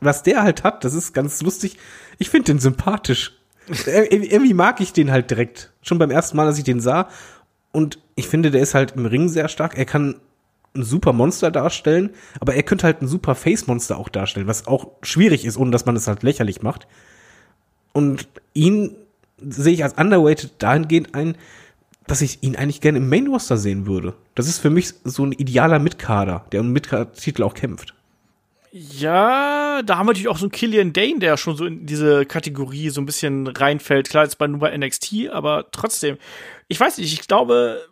Was 0.00 0.22
der 0.22 0.42
halt 0.42 0.64
hat, 0.64 0.82
das 0.84 0.94
ist 0.94 1.12
ganz 1.12 1.42
lustig. 1.42 1.76
Ich 2.18 2.30
finde 2.30 2.46
den 2.52 2.58
sympathisch. 2.58 3.38
Ir- 3.68 4.10
Irgendwie 4.10 4.54
mag 4.54 4.80
ich 4.80 4.94
den 4.94 5.10
halt 5.10 5.30
direkt. 5.30 5.72
Schon 5.82 5.98
beim 5.98 6.10
ersten 6.10 6.36
Mal, 6.38 6.46
als 6.46 6.56
ich 6.58 6.64
den 6.64 6.80
sah. 6.80 7.08
Und 7.70 7.98
ich 8.14 8.28
finde, 8.28 8.50
der 8.50 8.62
ist 8.62 8.74
halt 8.74 8.92
im 8.92 9.04
Ring 9.04 9.28
sehr 9.28 9.48
stark. 9.48 9.76
Er 9.76 9.84
kann 9.84 10.16
ein 10.74 10.82
super 10.82 11.12
Monster 11.12 11.50
darstellen, 11.50 12.10
aber 12.40 12.54
er 12.54 12.62
könnte 12.62 12.84
halt 12.84 13.02
ein 13.02 13.08
super 13.08 13.34
Face-Monster 13.34 13.98
auch 13.98 14.08
darstellen, 14.08 14.46
was 14.46 14.66
auch 14.66 14.88
schwierig 15.02 15.44
ist, 15.44 15.56
ohne 15.56 15.70
dass 15.70 15.86
man 15.86 15.96
es 15.96 16.08
halt 16.08 16.22
lächerlich 16.22 16.62
macht. 16.62 16.86
Und 17.92 18.28
ihn 18.54 18.96
sehe 19.38 19.74
ich 19.74 19.84
als 19.84 19.94
underweighted 19.94 20.52
dahingehend 20.58 21.14
ein, 21.14 21.36
dass 22.06 22.22
ich 22.22 22.42
ihn 22.42 22.56
eigentlich 22.56 22.80
gerne 22.80 22.98
im 22.98 23.08
Main 23.08 23.28
Roster 23.28 23.56
sehen 23.56 23.86
würde. 23.86 24.14
Das 24.34 24.48
ist 24.48 24.58
für 24.58 24.70
mich 24.70 24.94
so 25.04 25.24
ein 25.24 25.32
idealer 25.32 25.78
Mitkader, 25.78 26.46
der 26.52 26.60
um 26.60 26.72
Mitkader-Titel 26.72 27.42
auch 27.42 27.54
kämpft. 27.54 27.94
Ja, 28.72 29.82
da 29.82 29.98
haben 29.98 30.06
wir 30.06 30.12
natürlich 30.12 30.28
auch 30.28 30.38
so 30.38 30.46
einen 30.46 30.52
Killian 30.52 30.94
Dane, 30.94 31.18
der 31.18 31.36
schon 31.36 31.56
so 31.56 31.66
in 31.66 31.84
diese 31.84 32.24
Kategorie 32.24 32.88
so 32.88 33.02
ein 33.02 33.06
bisschen 33.06 33.46
reinfällt. 33.46 34.08
Klar, 34.08 34.24
jetzt 34.24 34.38
bei 34.38 34.46
nur 34.46 34.60
bei 34.60 34.76
NXT, 34.76 35.28
aber 35.30 35.66
trotzdem. 35.72 36.16
Ich 36.68 36.80
weiß 36.80 36.96
nicht, 36.96 37.12
ich 37.12 37.28
glaube, 37.28 37.82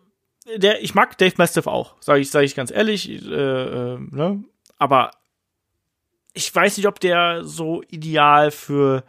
der, 0.57 0.83
ich 0.83 0.95
mag 0.95 1.17
Dave 1.17 1.35
Mastiff 1.37 1.67
auch, 1.67 1.95
sage 1.99 2.21
ich, 2.21 2.31
sag 2.31 2.43
ich 2.43 2.55
ganz 2.55 2.71
ehrlich. 2.71 3.09
Äh, 3.09 3.15
äh, 3.15 3.97
ne? 3.99 4.43
Aber 4.77 5.11
ich 6.33 6.53
weiß 6.53 6.77
nicht, 6.77 6.87
ob 6.87 6.99
der 6.99 7.43
so 7.43 7.83
ideal 7.89 8.51
für 8.51 9.03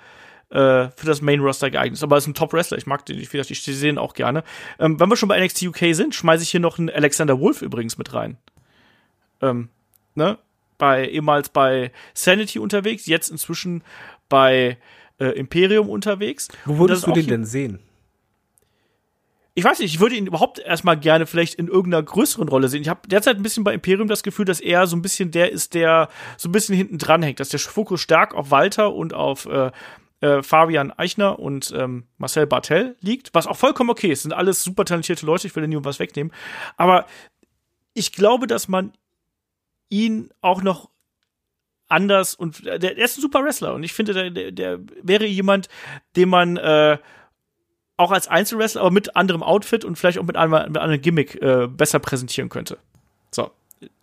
äh, 0.50 0.90
für 0.96 1.06
das 1.06 1.22
Main 1.22 1.40
Roster 1.40 1.70
geeignet 1.70 1.94
ist. 1.94 2.02
Aber 2.02 2.16
er 2.16 2.18
ist 2.18 2.26
ein 2.26 2.34
Top 2.34 2.52
Wrestler. 2.52 2.76
Ich 2.76 2.86
mag 2.86 3.06
den. 3.06 3.18
Ich, 3.18 3.32
ich, 3.32 3.50
ich 3.50 3.62
sehe 3.62 3.90
ihn 3.90 3.98
auch 3.98 4.12
gerne. 4.12 4.44
Ähm, 4.78 5.00
wenn 5.00 5.08
wir 5.08 5.16
schon 5.16 5.28
bei 5.28 5.42
NXT 5.42 5.62
UK 5.62 5.94
sind, 5.94 6.14
schmeiße 6.14 6.42
ich 6.42 6.50
hier 6.50 6.60
noch 6.60 6.78
einen 6.78 6.90
Alexander 6.90 7.40
Wolf 7.40 7.62
übrigens 7.62 7.96
mit 7.96 8.12
rein. 8.12 8.36
Ähm, 9.40 9.70
ne? 10.14 10.38
Bei 10.76 11.08
ehemals 11.08 11.48
bei 11.48 11.92
Sanity 12.12 12.58
unterwegs, 12.58 13.06
jetzt 13.06 13.30
inzwischen 13.30 13.82
bei 14.28 14.76
äh, 15.18 15.26
Imperium 15.28 15.88
unterwegs. 15.88 16.48
Wo 16.66 16.78
würdest 16.78 17.06
du 17.06 17.12
den 17.12 17.28
denn 17.28 17.44
sehen? 17.44 17.78
Ich 19.54 19.64
weiß 19.64 19.80
nicht, 19.80 19.94
ich 19.94 20.00
würde 20.00 20.14
ihn 20.14 20.26
überhaupt 20.26 20.58
erstmal 20.58 20.98
gerne 20.98 21.26
vielleicht 21.26 21.56
in 21.56 21.68
irgendeiner 21.68 22.02
größeren 22.02 22.48
Rolle 22.48 22.68
sehen. 22.68 22.82
Ich 22.82 22.88
habe 22.88 23.06
derzeit 23.06 23.36
ein 23.36 23.42
bisschen 23.42 23.64
bei 23.64 23.74
Imperium 23.74 24.08
das 24.08 24.22
Gefühl, 24.22 24.46
dass 24.46 24.60
er 24.60 24.86
so 24.86 24.96
ein 24.96 25.02
bisschen 25.02 25.30
der 25.30 25.52
ist, 25.52 25.74
der 25.74 26.08
so 26.38 26.48
ein 26.48 26.52
bisschen 26.52 26.74
hinten 26.74 26.96
dran 26.96 27.22
hängt, 27.22 27.38
dass 27.38 27.50
der 27.50 27.60
Fokus 27.60 28.00
stark 28.00 28.34
auf 28.34 28.50
Walter 28.50 28.94
und 28.94 29.12
auf 29.12 29.44
äh, 29.46 29.70
äh, 30.22 30.42
Fabian 30.42 30.90
Eichner 30.92 31.38
und 31.38 31.72
ähm, 31.76 32.04
Marcel 32.16 32.46
Bartel 32.46 32.96
liegt, 33.00 33.34
was 33.34 33.46
auch 33.46 33.56
vollkommen 33.56 33.90
okay 33.90 34.12
ist. 34.12 34.22
Sind 34.22 34.32
alles 34.32 34.62
super 34.62 34.86
talentierte 34.86 35.26
Leute, 35.26 35.46
ich 35.46 35.54
will 35.54 35.66
niemandem 35.66 35.84
was 35.84 35.98
wegnehmen. 35.98 36.32
Aber 36.78 37.06
ich 37.92 38.12
glaube, 38.12 38.46
dass 38.46 38.68
man 38.68 38.92
ihn 39.90 40.30
auch 40.40 40.62
noch 40.62 40.88
anders 41.88 42.34
und 42.34 42.64
der, 42.64 42.78
der 42.78 42.96
ist 42.96 43.18
ein 43.18 43.20
super 43.20 43.44
Wrestler 43.44 43.74
und 43.74 43.82
ich 43.82 43.92
finde, 43.92 44.14
der, 44.14 44.30
der, 44.30 44.50
der 44.50 44.80
wäre 45.02 45.26
jemand, 45.26 45.68
den 46.16 46.30
man 46.30 46.56
äh, 46.56 46.96
auch 48.02 48.12
als 48.12 48.28
Einzelwrestler, 48.28 48.82
aber 48.82 48.90
mit 48.90 49.16
anderem 49.16 49.42
Outfit 49.42 49.84
und 49.84 49.96
vielleicht 49.96 50.18
auch 50.18 50.24
mit 50.24 50.36
einem, 50.36 50.50
mit 50.50 50.78
einem 50.78 51.00
Gimmick 51.00 51.40
äh, 51.40 51.66
besser 51.66 51.98
präsentieren 51.98 52.48
könnte. 52.48 52.78
So. 53.30 53.50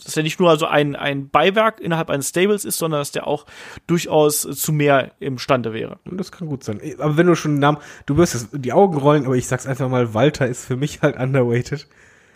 Dass 0.03 0.17
er 0.17 0.23
nicht 0.23 0.39
nur 0.39 0.49
also 0.49 0.65
ein, 0.65 0.95
ein 0.95 1.29
Beiwerk 1.29 1.79
innerhalb 1.79 2.09
eines 2.09 2.29
Stables 2.29 2.65
ist, 2.65 2.77
sondern 2.77 2.99
dass 2.99 3.11
der 3.11 3.27
auch 3.27 3.45
durchaus 3.87 4.41
zu 4.41 4.73
mehr 4.73 5.11
imstande 5.19 5.71
wäre. 5.73 5.99
Das 6.05 6.33
kann 6.33 6.49
gut 6.49 6.63
sein. 6.65 6.81
Aber 6.97 7.15
wenn 7.15 7.27
du 7.27 7.35
schon 7.35 7.51
einen 7.51 7.59
Namen, 7.61 7.77
du 8.05 8.17
wirst 8.17 8.33
jetzt 8.33 8.49
die 8.51 8.73
Augen 8.73 8.97
rollen, 8.97 9.25
aber 9.25 9.35
ich 9.35 9.47
sag's 9.47 9.67
einfach 9.67 9.87
mal, 9.87 10.13
Walter 10.13 10.47
ist 10.47 10.65
für 10.65 10.75
mich 10.75 11.01
halt 11.01 11.17
underweighted. 11.17 11.87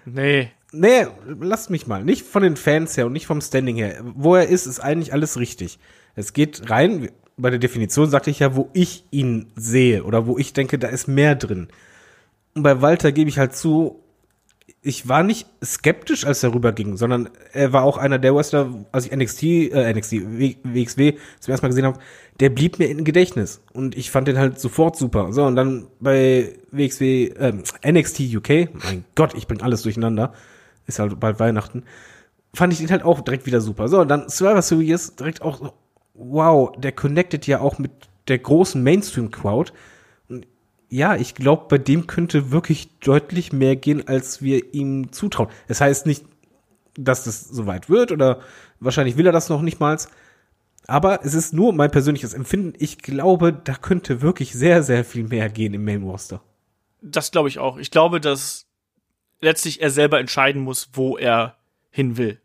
Nee. 0.06 0.52
Nee, 0.72 1.06
lasst 1.40 1.70
mich 1.70 1.86
mal. 1.86 2.04
Nicht 2.04 2.26
von 2.26 2.44
den 2.44 2.56
Fans 2.56 2.96
her 2.98 3.06
und 3.06 3.14
nicht 3.14 3.28
vom 3.28 3.42
Standing 3.42 3.76
her. 3.76 4.02
Wo 4.16 4.36
er 4.36 4.48
ist, 4.48 4.66
ist 4.66 4.80
eigentlich 4.80 5.14
alles 5.14 5.38
richtig. 5.38 5.80
Es 6.16 6.34
geht 6.34 6.70
rein, 6.70 7.10
bei 7.38 7.50
der 7.50 7.60
Definition 7.60 8.10
sagte 8.10 8.30
ich 8.30 8.40
ja, 8.40 8.56
wo 8.56 8.70
ich 8.74 9.06
ihn 9.12 9.48
sehe 9.56 10.04
oder 10.04 10.28
wo 10.28 10.38
ich 10.38 10.54
denke, 10.54 10.78
da 10.78 10.88
ist 10.88 11.08
mehr 11.08 11.36
drin. 11.36 11.68
Und 12.56 12.64
bei 12.64 12.82
Walter 12.82 13.12
gebe 13.12 13.30
ich 13.30 13.40
halt 13.40 13.56
zu, 13.56 14.04
ich 14.82 15.08
war 15.08 15.24
nicht 15.24 15.48
skeptisch, 15.64 16.26
als 16.26 16.44
er 16.44 16.54
rüberging, 16.54 16.98
sondern 16.98 17.30
er 17.54 17.74
war 17.74 17.84
auch 17.84 17.98
einer 17.98 18.20
der 18.20 18.36
Wrestler, 18.36 18.70
als 18.92 19.06
ich 19.06 19.16
NXT, 19.16 19.44
äh, 19.44 19.94
NXT, 19.94 20.14
WXW 20.64 21.14
zum 21.40 21.52
ersten 21.52 21.66
Mal 21.66 21.70
gesehen 21.70 21.86
habe, 21.86 22.00
der 22.40 22.50
blieb 22.50 22.80
mir 22.80 22.90
im 22.90 23.04
Gedächtnis. 23.04 23.62
Und 23.74 23.96
ich 23.98 24.12
fand 24.12 24.28
den 24.28 24.38
halt 24.38 24.60
sofort 24.60 24.98
super. 24.98 25.32
So, 25.32 25.46
und 25.46 25.56
dann 25.56 25.88
bei 26.00 26.54
WXW, 26.72 27.34
ähm, 27.40 27.64
NXT 27.86 28.36
UK, 28.36 28.70
mein 28.74 29.06
Gott, 29.16 29.34
ich 29.36 29.48
bring 29.48 29.62
alles 29.62 29.84
durcheinander, 29.84 30.34
ist 30.86 31.00
halt 31.00 31.20
bald 31.20 31.40
Weihnachten, 31.40 31.84
fand 32.54 32.74
ich 32.74 32.80
den 32.80 32.92
halt 32.92 33.04
auch 33.04 33.22
direkt 33.22 33.46
wieder 33.46 33.62
super. 33.62 33.88
So, 33.88 34.02
und 34.02 34.10
dann 34.10 34.30
Survivor 34.30 34.62
Series 34.62 35.16
direkt 35.16 35.42
auch 35.42 35.74
wow, 36.14 36.72
der 36.78 36.92
connected 36.92 37.48
ja 37.48 37.60
auch 37.60 37.80
mit 37.80 37.92
der 38.28 38.40
großen 38.40 38.82
Mainstream-Crowd. 38.82 39.72
Ja, 40.90 41.16
ich 41.16 41.36
glaube, 41.36 41.66
bei 41.70 41.78
dem 41.78 42.08
könnte 42.08 42.52
wirklich 42.52 43.00
deutlich 43.00 43.52
mehr 43.52 43.76
gehen, 43.76 44.08
als 44.08 44.42
wir 44.42 44.74
ihm 44.74 45.12
zutrauen. 45.12 45.50
Es 45.68 45.82
heißt 45.82 46.06
nicht, 46.06 46.26
dass 46.96 47.24
das 47.24 47.48
so 47.50 47.66
weit 47.66 47.90
wird 47.90 48.12
oder 48.12 48.42
wahrscheinlich 48.80 49.18
will 49.18 49.26
er 49.26 49.32
das 49.32 49.50
noch 49.50 49.62
nicht 49.62 49.80
mal. 49.80 49.98
Aber 50.86 51.26
es 51.26 51.34
ist 51.34 51.54
nur 51.54 51.74
mein 51.74 51.92
persönliches 51.92 52.34
Empfinden. 52.34 52.74
Ich 52.78 53.00
glaube, 53.00 53.54
da 53.54 53.74
könnte 53.74 54.22
wirklich 54.22 54.54
sehr, 54.54 54.84
sehr 54.84 55.04
viel 55.04 55.24
mehr 55.24 55.50
gehen 55.50 55.74
im 55.74 55.86
Main 55.86 56.04
Roster. 56.04 56.42
Das 57.02 57.32
glaube 57.32 57.50
ich 57.50 57.58
auch. 57.58 57.78
Ich 57.78 57.90
glaube, 57.90 58.20
dass 58.22 58.68
letztlich 59.42 59.82
er 59.82 59.90
selber 59.90 60.20
entscheiden 60.20 60.62
muss, 60.62 60.90
wo 60.94 61.18
er 61.18 61.58
hin 61.90 62.18
will. 62.18 62.40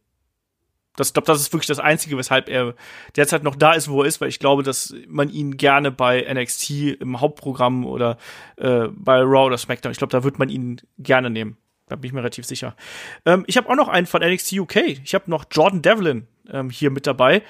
Das, 0.99 1.13
glaube, 1.13 1.27
das 1.27 1.41
ist 1.41 1.53
wirklich 1.53 1.69
das 1.69 1.79
Einzige, 1.79 2.17
weshalb 2.17 2.49
er 2.49 2.75
derzeit 3.17 3.43
noch 3.43 3.57
da 3.57 3.73
ist, 3.73 3.89
wo 3.89 4.03
er 4.03 4.09
ist, 4.09 4.21
weil 4.21 4.29
ich 4.29 4.39
glaube, 4.39 4.63
dass 4.63 4.95
man 5.07 5.31
ihn 5.31 5.57
gerne 5.57 5.91
bei 5.91 6.27
NXT 6.33 6.71
im 7.01 7.21
Hauptprogramm 7.21 7.87
oder 7.87 8.19
äh, 8.57 8.89
bei 8.91 9.21
Raw 9.21 9.47
oder 9.47 9.59
SmackDown, 9.59 9.93
ich 9.93 9.99
glaube, 9.99 10.13
da 10.13 10.25
wird 10.25 10.39
man 10.39 10.49
ihn 10.49 10.81
gerne 10.99 11.31
nehmen. 11.31 11.57
Da 11.89 11.97
bin 11.97 12.09
ich 12.09 12.13
mir 12.13 12.21
relativ 12.21 12.45
sicher. 12.45 12.77
Ähm, 13.25 13.45
ich 13.47 13.57
habe 13.57 13.69
auch 13.69 13.77
noch 13.77 13.89
einen 13.89 14.07
von 14.07 14.23
NXT 14.23 14.53
UK. 14.55 14.77
Ich 14.77 15.15
habe 15.15 15.31
noch 15.31 15.47
Jordan 15.51 15.83
Devlin 15.83 16.27
ähm, 16.51 16.71
hier 16.71 16.91
mit 16.91 17.07
dabei. 17.07 17.43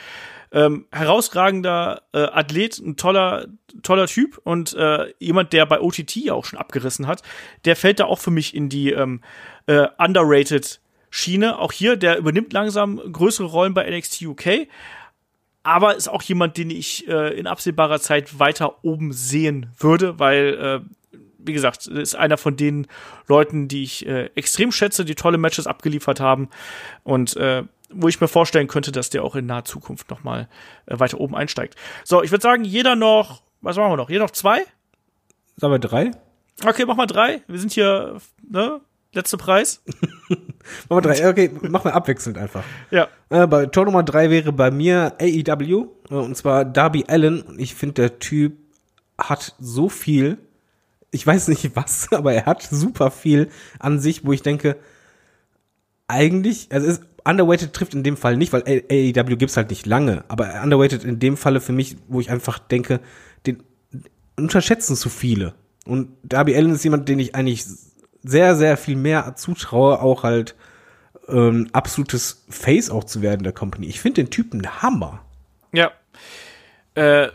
Ähm, 0.51 0.87
herausragender 0.93 2.03
äh, 2.13 2.21
Athlet, 2.21 2.79
ein 2.79 2.97
toller, 2.97 3.49
toller 3.83 4.07
Typ 4.07 4.41
und 4.45 4.75
äh, 4.75 5.13
jemand, 5.19 5.53
der 5.53 5.67
bei 5.67 5.81
OTT 5.81 6.31
auch 6.31 6.47
schon 6.47 6.59
abgerissen 6.59 7.07
hat. 7.07 7.23
Der 7.67 7.77
fällt 7.77 8.01
da 8.01 8.07
auch 8.07 8.19
für 8.19 8.31
mich 8.31 8.55
in 8.55 8.71
die 8.71 8.93
ähm, 8.93 9.21
äh, 9.67 9.89
underrated 9.99 10.81
Schiene. 11.11 11.59
Auch 11.59 11.73
hier, 11.73 11.97
der 11.97 12.19
übernimmt 12.19 12.53
langsam 12.53 13.01
größere 13.13 13.47
Rollen 13.47 13.75
bei 13.75 13.89
NXT 13.89 14.23
UK, 14.23 14.69
aber 15.63 15.97
ist 15.97 16.09
auch 16.09 16.23
jemand, 16.23 16.57
den 16.57 16.71
ich 16.71 17.09
äh, 17.09 17.39
in 17.39 17.47
absehbarer 17.47 18.01
Zeit 18.01 18.39
weiter 18.39 18.85
oben 18.85 19.13
sehen 19.13 19.67
würde, 19.79 20.19
weil 20.19 20.83
äh, 20.85 21.21
wie 21.39 21.53
gesagt, 21.53 21.87
ist 21.87 22.15
einer 22.15 22.37
von 22.37 22.57
den 22.57 22.87
Leuten, 23.27 23.69
die 23.69 23.83
ich 23.83 24.07
äh, 24.07 24.27
extrem 24.35 24.71
schätze, 24.71 25.05
die 25.05 25.15
tolle 25.15 25.39
Matches 25.39 25.67
abgeliefert 25.67 26.21
haben 26.21 26.49
und 27.05 27.37
äh, 27.37 27.65
wo 27.91 28.09
ich 28.09 28.21
mir 28.21 28.29
vorstellen 28.29 28.69
könnte, 28.69 28.93
dass 28.93 29.11
der 29.11 29.25
auch 29.25 29.35
in 29.35 29.47
naher 29.47 29.65
Zukunft 29.65 30.11
noch 30.11 30.23
mal 30.23 30.49
äh, 30.87 30.99
weiter 30.99 31.21
oben 31.21 31.35
einsteigt. 31.35 31.75
So, 32.05 32.23
ich 32.23 32.31
würde 32.31 32.43
sagen, 32.43 32.65
jeder 32.65 32.97
noch, 32.97 33.43
was 33.61 33.77
machen 33.77 33.93
wir 33.93 33.97
noch? 33.97 34.11
Jeder 34.11 34.25
noch 34.25 34.31
zwei? 34.31 34.65
Sagen 35.57 35.73
wir 35.73 35.79
drei? 35.79 36.11
Okay, 36.65 36.85
mach 36.87 36.97
mal 36.97 37.07
drei. 37.07 37.43
Wir 37.47 37.59
sind 37.59 37.73
hier, 37.73 38.19
ne? 38.49 38.81
Letzter 39.13 39.39
Preis. 39.39 39.83
Machen 40.89 40.89
wir 40.89 41.01
drei. 41.01 41.29
Okay, 41.29 41.51
machen 41.63 41.87
wir 41.87 41.95
abwechselnd 41.95 42.37
einfach. 42.37 42.63
Ja. 42.91 43.09
Äh, 43.31 43.47
bei 43.47 43.67
Tor 43.67 43.87
Nummer 43.87 44.03
drei 44.03 44.31
wäre 44.31 44.53
bei 44.53 44.71
mir 44.71 45.15
AEW, 45.19 45.89
äh, 46.11 46.15
und 46.15 46.37
zwar 46.37 46.67
Darby 46.67 47.07
Allen. 47.09 47.41
Und 47.41 47.59
ich 47.59 47.75
finde, 47.75 47.95
der 47.95 48.19
Typ 48.19 48.59
hat 49.17 49.55
so 49.59 49.89
viel, 49.89 50.39
ich 51.11 51.27
weiß 51.27 51.49
nicht 51.49 51.71
was, 51.75 52.13
aber 52.13 52.35
er 52.35 52.47
hat 52.47 52.63
super 52.63 53.11
viel 53.11 53.49
an 53.79 53.99
sich, 53.99 54.27
wo 54.27 54.33
ich 54.33 54.43
denke, 54.43 54.77
eigentlich, 56.07 56.69
also 56.71 56.87
es 56.87 56.99
ist, 56.99 57.05
Underweighted 57.25 57.75
trifft 57.75 57.95
in 57.95 58.03
dem 58.03 58.17
Fall 58.17 58.37
nicht, 58.39 58.53
weil 58.53 58.63
AEW 58.63 59.37
gibt's 59.37 59.57
halt 59.57 59.69
nicht 59.69 59.85
lange, 59.85 60.25
aber 60.29 60.63
Underweighted 60.63 61.05
in 61.05 61.19
dem 61.19 61.37
Falle 61.37 61.61
für 61.61 61.73
mich, 61.73 61.97
wo 62.09 62.21
ich 62.21 62.31
einfach 62.31 62.59
denke, 62.59 63.01
den 63.47 63.63
unterschätzen 64.37 64.97
zu 64.97 65.11
viele. 65.11 65.55
Und 65.85 66.09
Darby 66.23 66.57
Allen 66.57 66.73
ist 66.73 66.85
jemand, 66.85 67.09
den 67.09 67.19
ich 67.19 67.35
eigentlich 67.35 67.67
sehr, 68.23 68.57
sehr 68.57 68.77
viel 68.77 68.97
mehr 68.97 69.37
zutraue, 69.37 70.01
auch 70.01 70.23
halt 70.23 70.55
ähm, 71.29 71.69
absolutes 71.73 72.45
Face 72.49 72.91
auch 72.91 73.05
zu 73.05 73.23
werden 73.23 73.43
der 73.43 73.53
Company. 73.53 73.87
Ich 73.87 74.01
finde 74.01 74.23
den 74.23 74.31
Typen 74.31 74.83
Hammer. 74.83 75.25
Ja. 75.73 75.93
Äh, 76.95 77.29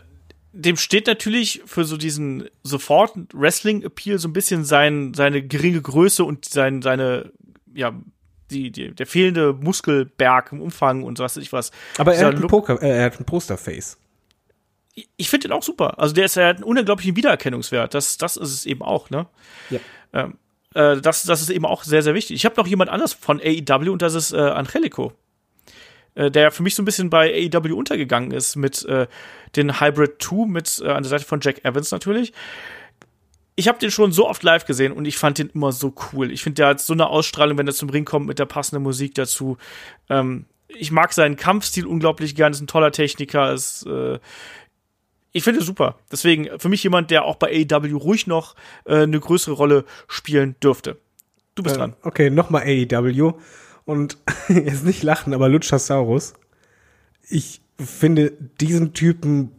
dem 0.52 0.76
steht 0.76 1.06
natürlich 1.06 1.62
für 1.66 1.84
so 1.84 1.96
diesen 1.96 2.48
sofort 2.62 3.12
Wrestling-Appeal 3.32 4.18
so 4.18 4.28
ein 4.28 4.32
bisschen 4.32 4.64
sein, 4.64 5.12
seine 5.14 5.42
geringe 5.42 5.82
Größe 5.82 6.24
und 6.24 6.44
sein, 6.44 6.80
seine, 6.80 7.32
ja, 7.74 7.92
die, 8.50 8.70
die, 8.70 8.94
der 8.94 9.06
fehlende 9.06 9.52
Muskelberg 9.52 10.52
im 10.52 10.60
Umfang 10.60 11.02
und 11.02 11.18
so 11.18 11.24
was 11.24 11.36
weiß 11.36 11.42
ich 11.42 11.52
was. 11.52 11.72
Aber 11.98 12.14
er 12.14 12.26
hat, 12.26 12.36
ein 12.36 12.46
Poker, 12.46 12.80
äh, 12.80 12.88
er 12.88 13.04
hat 13.06 13.18
ein 13.18 13.24
Posterface. 13.24 13.98
ich 15.16 15.28
finde 15.28 15.48
den 15.48 15.52
auch 15.52 15.62
super. 15.62 15.98
Also 15.98 16.14
der 16.14 16.26
ist 16.26 16.36
ja 16.36 16.50
einen 16.50 16.62
unglaublichen 16.62 17.16
Wiedererkennungswert. 17.16 17.94
Das, 17.94 18.16
das 18.16 18.36
ist 18.36 18.52
es 18.52 18.66
eben 18.66 18.82
auch, 18.82 19.10
ne? 19.10 19.26
Ja. 19.70 19.80
Ähm, 20.12 20.38
äh, 20.74 21.00
das, 21.00 21.22
das 21.24 21.40
ist 21.40 21.50
eben 21.50 21.64
auch 21.64 21.84
sehr, 21.84 22.02
sehr 22.02 22.14
wichtig. 22.14 22.36
Ich 22.36 22.44
habe 22.44 22.56
noch 22.56 22.66
jemand 22.66 22.90
anderes 22.90 23.12
von 23.14 23.40
AEW 23.40 23.90
und 23.90 24.02
das 24.02 24.14
ist 24.14 24.32
äh, 24.32 24.38
Angelico. 24.38 25.12
Äh, 26.14 26.30
der 26.30 26.50
für 26.50 26.62
mich 26.62 26.74
so 26.74 26.82
ein 26.82 26.84
bisschen 26.84 27.10
bei 27.10 27.32
AEW 27.52 27.74
untergegangen 27.74 28.30
ist 28.30 28.56
mit 28.56 28.84
äh, 28.84 29.06
den 29.56 29.80
Hybrid 29.80 30.22
2 30.22 30.46
mit 30.46 30.82
äh, 30.84 30.88
an 30.88 31.02
der 31.02 31.10
Seite 31.10 31.24
von 31.24 31.40
Jack 31.40 31.64
Evans 31.64 31.90
natürlich. 31.90 32.32
Ich 33.56 33.68
habe 33.68 33.78
den 33.78 33.92
schon 33.92 34.10
so 34.10 34.28
oft 34.28 34.42
live 34.42 34.64
gesehen 34.64 34.92
und 34.92 35.04
ich 35.06 35.16
fand 35.16 35.38
den 35.38 35.50
immer 35.50 35.70
so 35.70 35.94
cool. 36.12 36.32
Ich 36.32 36.42
finde, 36.42 36.56
der 36.56 36.66
hat 36.68 36.80
so 36.80 36.92
eine 36.92 37.08
Ausstrahlung, 37.08 37.56
wenn 37.56 37.68
er 37.68 37.72
zum 37.72 37.88
Ring 37.88 38.04
kommt 38.04 38.26
mit 38.26 38.40
der 38.40 38.46
passenden 38.46 38.82
Musik 38.82 39.14
dazu. 39.14 39.58
Ähm, 40.08 40.46
ich 40.68 40.90
mag 40.90 41.12
seinen 41.12 41.36
Kampfstil 41.36 41.86
unglaublich 41.86 42.34
gern, 42.34 42.52
ist 42.52 42.60
ein 42.60 42.66
toller 42.66 42.90
Techniker, 42.90 43.52
ist 43.52 43.86
äh, 43.86 44.18
ich 45.34 45.42
finde 45.42 45.60
es 45.60 45.66
super. 45.66 45.96
Deswegen 46.10 46.48
für 46.58 46.68
mich 46.68 46.82
jemand, 46.84 47.10
der 47.10 47.24
auch 47.24 47.36
bei 47.36 47.48
AEW 47.48 47.96
ruhig 47.96 48.26
noch 48.26 48.54
äh, 48.86 49.02
eine 49.02 49.18
größere 49.18 49.54
Rolle 49.54 49.84
spielen 50.06 50.54
dürfte. 50.62 50.96
Du 51.56 51.62
bist 51.64 51.76
dran. 51.76 51.90
Äh, 51.90 52.06
Okay, 52.08 52.30
nochmal 52.30 52.62
AEW. 52.62 53.32
Und 53.84 54.16
jetzt 54.48 54.84
nicht 54.84 55.02
lachen, 55.02 55.34
aber 55.34 55.48
Luchasaurus. 55.48 56.34
Ich 57.28 57.60
finde 57.78 58.32
diesen 58.60 58.92
Typen, 58.92 59.50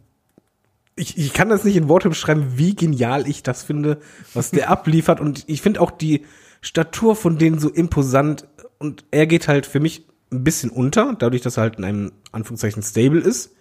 ich, 0.96 1.18
ich 1.18 1.34
kann 1.34 1.50
das 1.50 1.62
nicht 1.64 1.76
in 1.76 1.90
Worte 1.90 2.08
beschreiben, 2.08 2.54
wie 2.56 2.74
genial 2.74 3.28
ich 3.28 3.42
das 3.42 3.62
finde, 3.62 4.00
was 4.32 4.50
der 4.50 4.70
abliefert. 4.70 5.20
Und 5.20 5.44
ich 5.46 5.60
finde 5.60 5.82
auch 5.82 5.90
die 5.90 6.24
Statur 6.62 7.16
von 7.16 7.36
denen 7.36 7.58
so 7.58 7.68
imposant. 7.68 8.48
Und 8.78 9.04
er 9.10 9.26
geht 9.26 9.46
halt 9.46 9.66
für 9.66 9.80
mich 9.80 10.06
ein 10.32 10.42
bisschen 10.42 10.70
unter, 10.70 11.14
dadurch, 11.18 11.42
dass 11.42 11.58
er 11.58 11.64
halt 11.64 11.76
in 11.76 11.84
einem 11.84 12.12
Anführungszeichen 12.32 12.82
Stable 12.82 13.20
ist. 13.20 13.52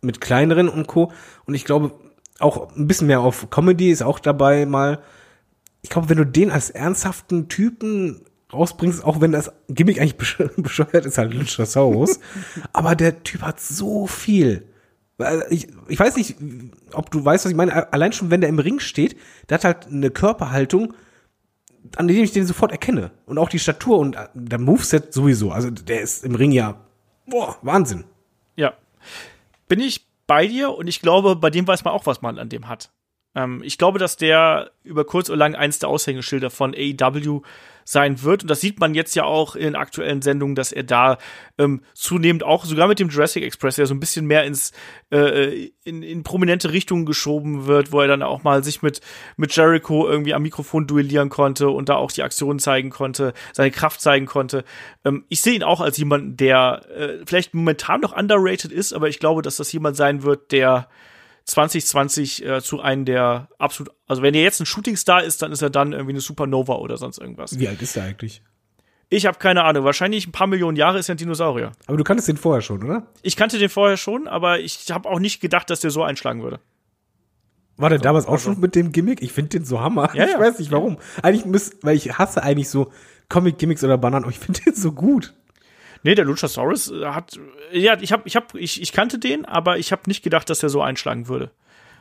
Mit 0.00 0.20
kleineren 0.20 0.68
und 0.68 0.86
Co. 0.86 1.12
Und 1.44 1.54
ich 1.54 1.64
glaube, 1.64 1.92
auch 2.38 2.74
ein 2.76 2.86
bisschen 2.86 3.06
mehr 3.08 3.20
auf 3.20 3.50
Comedy 3.50 3.90
ist 3.90 4.02
auch 4.02 4.18
dabei 4.18 4.64
mal 4.66 5.00
ich 5.80 5.90
glaube, 5.90 6.08
wenn 6.08 6.18
du 6.18 6.26
den 6.26 6.50
als 6.50 6.70
ernsthaften 6.70 7.48
Typen 7.48 8.22
rausbringst, 8.52 9.04
auch 9.04 9.20
wenn 9.20 9.30
das 9.32 9.52
Gimmick 9.68 10.00
eigentlich 10.00 10.16
besch- 10.16 10.50
bescheuert 10.60 11.06
ist, 11.06 11.18
halt 11.18 11.32
Luchasaurus, 11.34 12.18
aber 12.72 12.96
der 12.96 13.22
Typ 13.22 13.42
hat 13.42 13.60
so 13.60 14.06
viel 14.08 14.66
Ich, 15.50 15.68
ich 15.86 15.98
weiß 15.98 16.16
nicht, 16.16 16.36
ob 16.92 17.10
du 17.10 17.24
weißt, 17.24 17.44
was 17.44 17.50
ich 17.52 17.56
meine. 17.56 17.92
Allein 17.92 18.12
schon, 18.12 18.30
wenn 18.30 18.40
der 18.40 18.50
im 18.50 18.58
Ring 18.58 18.80
steht, 18.80 19.16
der 19.48 19.58
hat 19.58 19.64
halt 19.64 19.86
eine 19.86 20.10
Körperhaltung, 20.10 20.94
an 21.96 22.08
dem 22.08 22.22
ich 22.22 22.32
den 22.32 22.46
sofort 22.46 22.72
erkenne. 22.72 23.12
Und 23.26 23.38
auch 23.38 23.48
die 23.48 23.58
Statur 23.58 23.98
und 23.98 24.16
äh, 24.16 24.26
der 24.34 24.58
Moveset 24.58 25.12
sowieso. 25.12 25.52
Also 25.52 25.70
der 25.70 26.00
ist 26.00 26.24
im 26.24 26.34
Ring 26.34 26.52
ja, 26.52 26.80
boah, 27.26 27.56
Wahnsinn. 27.62 28.04
Ja. 28.56 28.74
Bin 29.68 29.80
ich 29.80 30.06
bei 30.26 30.46
dir 30.46 30.74
und 30.74 30.86
ich 30.88 31.00
glaube, 31.00 31.36
bei 31.36 31.50
dem 31.50 31.66
weiß 31.66 31.84
man 31.84 31.94
auch, 31.94 32.06
was 32.06 32.22
man 32.22 32.38
an 32.38 32.48
dem 32.48 32.68
hat. 32.68 32.90
Ähm, 33.34 33.62
ich 33.64 33.78
glaube, 33.78 33.98
dass 33.98 34.16
der 34.16 34.70
über 34.82 35.04
kurz 35.04 35.28
oder 35.30 35.38
lang 35.38 35.54
eins 35.54 35.78
der 35.78 35.88
Aushängeschilder 35.88 36.50
von 36.50 36.74
AEW 36.74 37.42
sein 37.90 38.22
wird. 38.22 38.42
Und 38.42 38.50
das 38.50 38.60
sieht 38.60 38.80
man 38.80 38.92
jetzt 38.92 39.16
ja 39.16 39.24
auch 39.24 39.56
in 39.56 39.74
aktuellen 39.74 40.20
Sendungen, 40.20 40.54
dass 40.54 40.72
er 40.72 40.82
da 40.82 41.16
ähm, 41.56 41.80
zunehmend 41.94 42.42
auch, 42.42 42.66
sogar 42.66 42.86
mit 42.86 42.98
dem 42.98 43.08
Jurassic 43.08 43.42
Express, 43.42 43.78
ja 43.78 43.86
so 43.86 43.94
ein 43.94 44.00
bisschen 44.00 44.26
mehr 44.26 44.44
ins 44.44 44.72
äh, 45.10 45.70
in, 45.84 46.02
in 46.02 46.22
prominente 46.22 46.70
Richtungen 46.70 47.06
geschoben 47.06 47.64
wird, 47.64 47.90
wo 47.90 48.02
er 48.02 48.08
dann 48.08 48.22
auch 48.22 48.42
mal 48.42 48.62
sich 48.62 48.82
mit, 48.82 49.00
mit 49.38 49.56
Jericho 49.56 50.06
irgendwie 50.06 50.34
am 50.34 50.42
Mikrofon 50.42 50.86
duellieren 50.86 51.30
konnte 51.30 51.70
und 51.70 51.88
da 51.88 51.94
auch 51.94 52.12
die 52.12 52.22
Aktionen 52.22 52.58
zeigen 52.58 52.90
konnte, 52.90 53.32
seine 53.54 53.70
Kraft 53.70 54.02
zeigen 54.02 54.26
konnte. 54.26 54.64
Ähm, 55.06 55.24
ich 55.30 55.40
sehe 55.40 55.54
ihn 55.54 55.62
auch 55.62 55.80
als 55.80 55.96
jemanden, 55.96 56.36
der 56.36 56.82
äh, 56.94 57.24
vielleicht 57.24 57.54
momentan 57.54 58.02
noch 58.02 58.14
underrated 58.14 58.70
ist, 58.70 58.92
aber 58.92 59.08
ich 59.08 59.18
glaube, 59.18 59.40
dass 59.40 59.56
das 59.56 59.72
jemand 59.72 59.96
sein 59.96 60.24
wird, 60.24 60.52
der 60.52 60.88
2020 61.48 62.44
äh, 62.44 62.62
zu 62.62 62.80
einem 62.80 63.06
der 63.06 63.48
absolut, 63.58 63.92
also 64.06 64.20
wenn 64.20 64.34
er 64.34 64.42
jetzt 64.42 64.60
ein 64.60 64.66
Shootingstar 64.66 65.24
ist, 65.24 65.40
dann 65.40 65.50
ist 65.50 65.62
er 65.62 65.70
dann 65.70 65.92
irgendwie 65.92 66.12
eine 66.12 66.20
Supernova 66.20 66.74
oder 66.74 66.98
sonst 66.98 67.18
irgendwas. 67.18 67.58
Wie 67.58 67.66
alt 67.66 67.80
ist 67.80 67.96
er 67.96 68.04
eigentlich? 68.04 68.42
Ich 69.08 69.24
habe 69.24 69.38
keine 69.38 69.64
Ahnung, 69.64 69.84
wahrscheinlich 69.84 70.26
ein 70.26 70.32
paar 70.32 70.46
Millionen 70.46 70.76
Jahre 70.76 70.98
ist 70.98 71.08
er 71.08 71.14
ein 71.14 71.18
Dinosaurier. 71.18 71.72
Aber 71.86 71.96
du 71.96 72.04
kanntest 72.04 72.28
den 72.28 72.36
vorher 72.36 72.60
schon, 72.60 72.84
oder? 72.84 73.06
Ich 73.22 73.36
kannte 73.36 73.58
den 73.58 73.70
vorher 73.70 73.96
schon, 73.96 74.28
aber 74.28 74.60
ich 74.60 74.90
habe 74.90 75.08
auch 75.08 75.18
nicht 75.18 75.40
gedacht, 75.40 75.70
dass 75.70 75.80
der 75.80 75.90
so 75.90 76.02
einschlagen 76.02 76.42
würde. 76.42 76.60
War 77.78 77.88
der 77.88 77.98
damals 77.98 78.26
auch 78.26 78.32
also- 78.32 78.52
schon 78.52 78.60
mit 78.60 78.74
dem 78.74 78.92
Gimmick? 78.92 79.22
Ich 79.22 79.32
finde 79.32 79.50
den 79.50 79.64
so 79.64 79.80
hammer. 79.80 80.10
Ja, 80.14 80.26
ich 80.26 80.32
ja. 80.32 80.38
weiß 80.38 80.58
nicht 80.58 80.70
warum. 80.70 80.98
Eigentlich 81.22 81.46
müsst, 81.46 81.82
weil 81.82 81.96
ich 81.96 82.18
hasse 82.18 82.42
eigentlich 82.42 82.68
so 82.68 82.92
Comic-Gimmicks 83.30 83.82
oder 83.82 83.96
Bananen, 83.96 84.24
aber 84.24 84.32
ich 84.32 84.38
finde 84.38 84.60
den 84.60 84.74
so 84.74 84.92
gut. 84.92 85.32
Nee, 86.02 86.14
der 86.14 86.24
Luchasaurus 86.24 86.90
äh, 86.90 87.06
hat 87.06 87.38
ja, 87.72 87.98
ich 88.00 88.12
habe 88.12 88.22
ich 88.26 88.36
habe 88.36 88.58
ich, 88.58 88.80
ich 88.80 88.92
kannte 88.92 89.18
den, 89.18 89.44
aber 89.44 89.78
ich 89.78 89.92
habe 89.92 90.02
nicht 90.06 90.22
gedacht, 90.22 90.48
dass 90.50 90.62
er 90.62 90.68
so 90.68 90.82
einschlagen 90.82 91.28
würde. 91.28 91.50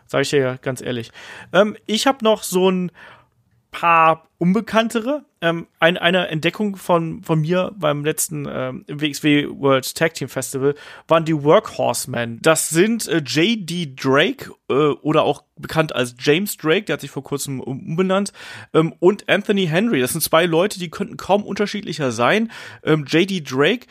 Sag 0.06 0.22
ich 0.22 0.30
dir 0.30 0.40
ja 0.40 0.56
ganz 0.56 0.82
ehrlich. 0.82 1.12
Ähm, 1.52 1.76
ich 1.86 2.08
habe 2.08 2.24
noch 2.24 2.44
so 2.44 2.72
ein 2.72 2.92
paar 3.78 4.28
unbekanntere. 4.40 5.24
Ähm, 5.40 5.68
ein, 5.80 5.98
eine 5.98 6.30
Entdeckung 6.30 6.78
von, 6.78 7.22
von 7.22 7.42
mir 7.42 7.72
beim 7.78 8.04
letzten 8.04 8.48
ähm, 8.50 8.86
WXW 8.88 9.50
World 9.52 9.94
Tag 9.94 10.16
Team 10.16 10.30
Festival 10.30 10.74
waren 11.08 11.26
die 11.26 11.44
Workhorsemen. 11.44 12.40
Das 12.42 12.70
sind 12.70 13.08
äh, 13.08 13.18
J.D. 13.18 13.94
Drake 13.96 14.52
äh, 14.70 14.74
oder 14.74 15.22
auch 15.22 15.44
bekannt 15.56 15.94
als 15.96 16.16
James 16.20 16.58
Drake, 16.58 16.86
der 16.86 16.94
hat 16.94 17.02
sich 17.02 17.12
vor 17.12 17.24
kurzem 17.24 17.60
um- 17.60 17.86
umbenannt, 17.86 18.34
ähm, 18.74 18.96
und 18.98 19.30
Anthony 19.30 19.68
Henry. 19.68 20.00
Das 20.00 20.12
sind 20.14 20.22
zwei 20.22 20.46
Leute, 20.48 20.80
die 20.80 20.90
könnten 20.90 21.18
kaum 21.18 21.44
unterschiedlicher 21.44 22.12
sein. 22.12 22.52
Ähm, 22.84 23.06
J.D. 23.08 23.42
Drake 23.42 23.86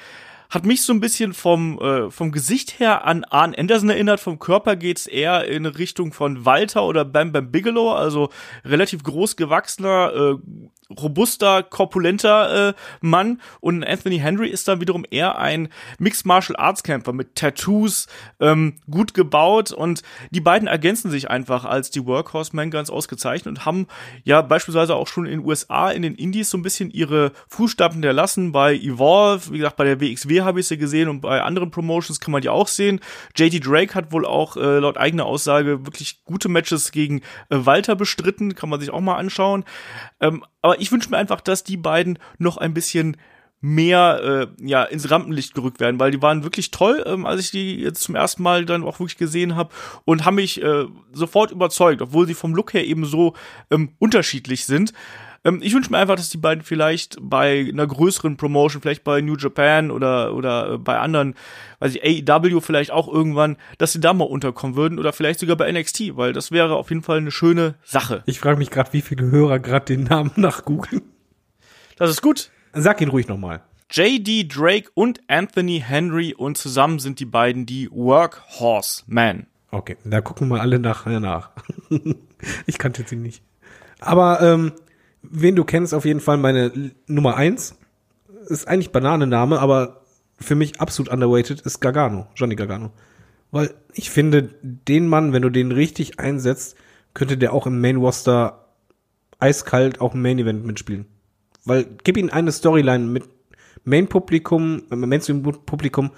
hat 0.50 0.64
mich 0.64 0.82
so 0.82 0.92
ein 0.92 1.00
bisschen 1.00 1.32
vom, 1.32 1.78
äh, 1.80 2.10
vom 2.10 2.32
Gesicht 2.32 2.78
her 2.78 3.04
an 3.04 3.24
Arn 3.24 3.54
Anderson 3.54 3.90
erinnert. 3.90 4.20
Vom 4.20 4.38
Körper 4.38 4.76
geht's 4.76 5.06
eher 5.06 5.46
in 5.46 5.66
Richtung 5.66 6.12
von 6.12 6.44
Walter 6.44 6.84
oder 6.84 7.04
Bam 7.04 7.32
Bam 7.32 7.50
Bigelow, 7.50 7.92
also 7.92 8.30
relativ 8.64 9.02
groß 9.02 9.36
gewachsener, 9.36 10.12
äh, 10.14 10.68
robuster, 10.90 11.62
korpulenter 11.62 12.68
äh, 12.68 12.74
Mann. 13.00 13.40
Und 13.60 13.84
Anthony 13.84 14.18
Henry 14.18 14.48
ist 14.48 14.68
dann 14.68 14.80
wiederum 14.80 15.04
eher 15.10 15.38
ein 15.38 15.68
Mixed 15.98 16.26
Martial 16.26 16.56
Arts 16.56 16.82
Kämpfer 16.82 17.12
mit 17.12 17.34
Tattoos, 17.34 18.06
ähm, 18.40 18.76
gut 18.90 19.14
gebaut 19.14 19.72
und 19.72 20.02
die 20.30 20.40
beiden 20.40 20.68
ergänzen 20.68 21.10
sich 21.10 21.30
einfach 21.30 21.64
als 21.64 21.90
die 21.90 22.06
Workhorsemen 22.06 22.70
ganz 22.70 22.90
ausgezeichnet 22.90 23.58
und 23.58 23.64
haben 23.64 23.86
ja 24.24 24.42
beispielsweise 24.42 24.94
auch 24.94 25.08
schon 25.08 25.26
in 25.26 25.40
den 25.40 25.46
USA 25.46 25.90
in 25.90 26.02
den 26.02 26.14
Indies 26.14 26.50
so 26.50 26.58
ein 26.58 26.62
bisschen 26.62 26.90
ihre 26.90 27.32
Fußstapfen 27.48 28.00
hinterlassen. 28.00 28.52
Bei 28.52 28.74
Evolve, 28.74 29.52
wie 29.52 29.58
gesagt, 29.58 29.76
bei 29.76 29.84
der 29.84 30.00
WXW 30.00 30.42
habe 30.42 30.60
ich 30.60 30.68
sie 30.68 30.78
gesehen 30.78 31.08
und 31.08 31.20
bei 31.20 31.42
anderen 31.42 31.70
Promotions 31.70 32.20
kann 32.20 32.32
man 32.32 32.42
die 32.42 32.48
auch 32.48 32.68
sehen. 32.68 33.00
JD 33.36 33.66
Drake 33.66 33.94
hat 33.94 34.12
wohl 34.12 34.24
auch 34.24 34.56
äh, 34.56 34.78
laut 34.78 34.98
eigener 34.98 35.26
Aussage 35.26 35.86
wirklich 35.86 36.24
gute 36.24 36.48
Matches 36.48 36.92
gegen 36.92 37.20
äh, 37.50 37.58
Walter 37.66 37.96
bestritten, 37.96 38.54
kann 38.54 38.68
man 38.68 38.80
sich 38.80 38.90
auch 38.90 39.00
mal 39.00 39.16
anschauen. 39.16 39.64
Ähm, 40.20 40.44
aber 40.66 40.80
ich 40.80 40.90
wünsche 40.90 41.10
mir 41.10 41.16
einfach, 41.16 41.40
dass 41.40 41.62
die 41.62 41.76
beiden 41.76 42.18
noch 42.38 42.56
ein 42.56 42.74
bisschen 42.74 43.16
mehr 43.60 44.48
äh, 44.60 44.66
ja 44.66 44.82
ins 44.82 45.08
Rampenlicht 45.10 45.54
gerückt 45.54 45.78
werden, 45.78 46.00
weil 46.00 46.10
die 46.10 46.20
waren 46.20 46.42
wirklich 46.42 46.72
toll, 46.72 47.04
ähm, 47.06 47.24
als 47.24 47.40
ich 47.40 47.50
die 47.52 47.76
jetzt 47.76 48.02
zum 48.02 48.16
ersten 48.16 48.42
Mal 48.42 48.64
dann 48.64 48.82
auch 48.82 48.98
wirklich 48.98 49.16
gesehen 49.16 49.54
habe 49.54 49.72
und 50.04 50.24
haben 50.24 50.34
mich 50.34 50.60
äh, 50.60 50.86
sofort 51.12 51.52
überzeugt, 51.52 52.02
obwohl 52.02 52.26
sie 52.26 52.34
vom 52.34 52.52
Look 52.52 52.74
her 52.74 52.84
eben 52.84 53.04
so 53.04 53.34
ähm, 53.70 53.92
unterschiedlich 54.00 54.66
sind. 54.66 54.92
Ähm, 55.46 55.60
ich 55.62 55.72
wünsche 55.72 55.90
mir 55.90 55.98
einfach, 55.98 56.16
dass 56.16 56.28
die 56.28 56.38
beiden 56.38 56.64
vielleicht 56.64 57.16
bei 57.20 57.68
einer 57.68 57.86
größeren 57.86 58.36
Promotion, 58.36 58.82
vielleicht 58.82 59.04
bei 59.04 59.20
New 59.20 59.36
Japan 59.36 59.90
oder 59.90 60.34
oder 60.34 60.72
äh, 60.72 60.78
bei 60.78 60.98
anderen, 60.98 61.34
weiß 61.78 61.94
ich, 61.94 62.28
AEW 62.28 62.60
vielleicht 62.60 62.90
auch 62.90 63.06
irgendwann, 63.06 63.56
dass 63.78 63.92
sie 63.92 64.00
da 64.00 64.12
mal 64.12 64.24
unterkommen 64.24 64.76
würden 64.76 64.98
oder 64.98 65.12
vielleicht 65.12 65.38
sogar 65.38 65.56
bei 65.56 65.70
NXT, 65.70 66.16
weil 66.16 66.32
das 66.32 66.50
wäre 66.50 66.74
auf 66.74 66.90
jeden 66.90 67.02
Fall 67.02 67.18
eine 67.18 67.30
schöne 67.30 67.76
Sache. 67.84 68.24
Ich 68.26 68.40
frage 68.40 68.58
mich 68.58 68.70
gerade, 68.70 68.92
wie 68.92 69.02
viele 69.02 69.30
Hörer 69.30 69.60
gerade 69.60 69.86
den 69.86 70.04
Namen 70.04 70.32
nachgoogeln. 70.36 71.02
Das 71.96 72.10
ist 72.10 72.22
gut. 72.22 72.50
Sag 72.72 73.00
ihn 73.00 73.08
ruhig 73.08 73.28
nochmal. 73.28 73.62
JD 73.88 74.52
Drake 74.52 74.90
und 74.94 75.20
Anthony 75.28 75.82
Henry 75.86 76.34
und 76.34 76.58
zusammen 76.58 76.98
sind 76.98 77.20
die 77.20 77.24
beiden 77.24 77.66
die 77.66 77.88
Workhorsemen. 77.92 79.46
Okay, 79.70 79.96
da 80.04 80.20
gucken 80.20 80.48
wir 80.48 80.60
alle 80.60 80.80
nachher 80.80 81.20
nach. 81.20 81.50
ich 82.66 82.78
kannte 82.78 83.04
sie 83.06 83.14
nicht. 83.14 83.42
Aber 84.00 84.40
ähm, 84.42 84.72
wen 85.30 85.56
du 85.56 85.64
kennst, 85.64 85.94
auf 85.94 86.04
jeden 86.04 86.20
Fall 86.20 86.36
meine 86.36 86.92
Nummer 87.06 87.36
eins 87.36 87.76
ist 88.48 88.68
eigentlich 88.68 88.92
Bananenname, 88.92 89.58
aber 89.58 90.02
für 90.38 90.54
mich 90.54 90.80
absolut 90.80 91.10
underrated 91.10 91.60
ist 91.62 91.80
Gargano, 91.80 92.26
Johnny 92.34 92.54
Gargano. 92.54 92.92
Weil 93.50 93.74
ich 93.92 94.10
finde, 94.10 94.50
den 94.62 95.08
Mann, 95.08 95.32
wenn 95.32 95.42
du 95.42 95.50
den 95.50 95.72
richtig 95.72 96.18
einsetzt, 96.18 96.76
könnte 97.14 97.38
der 97.38 97.52
auch 97.52 97.66
im 97.66 97.80
Main 97.80 97.96
Roster 97.96 98.66
eiskalt 99.38 100.00
auch 100.00 100.14
im 100.14 100.22
Main 100.22 100.38
Event 100.38 100.64
mitspielen. 100.64 101.06
Weil 101.64 101.86
gib 102.04 102.16
ihm 102.16 102.30
eine 102.30 102.52
Storyline 102.52 103.04
mit 103.04 103.24
Main-Publikum, 103.84 104.82
äh, 104.90 104.96
Mainstream-Publikum, 104.96 106.10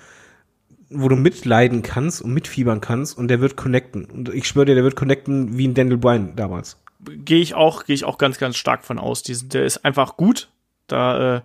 wo 0.90 1.09
du 1.09 1.16
mitleiden 1.16 1.83
kannst 1.83 2.23
und 2.23 2.33
mitfiebern 2.33 2.81
kannst 2.81 3.16
und 3.16 3.29
der 3.29 3.40
wird 3.40 3.57
connecten. 3.57 4.07
Und 4.07 4.33
ich 4.35 4.49
schwöre 4.49 4.66
dir, 4.66 4.75
der 4.75 4.85
wird 4.85 4.97
connecten 4.97 5.59
wie 5.59 5.68
ein 5.68 5.75
Daniel 5.75 5.99
Bryan 5.99 6.35
damals. 6.35 6.79
Gehe 7.00 7.40
ich 7.40 7.54
auch, 7.54 7.84
gehe 7.84 7.94
ich 7.94 8.04
auch 8.04 8.18
ganz, 8.18 8.38
ganz 8.38 8.56
stark 8.56 8.84
von 8.84 8.98
aus. 8.98 9.22
Die, 9.22 9.48
der 9.48 9.64
ist 9.64 9.84
einfach 9.84 10.16
gut. 10.16 10.48
Da, 10.88 11.37
äh, 11.37 11.40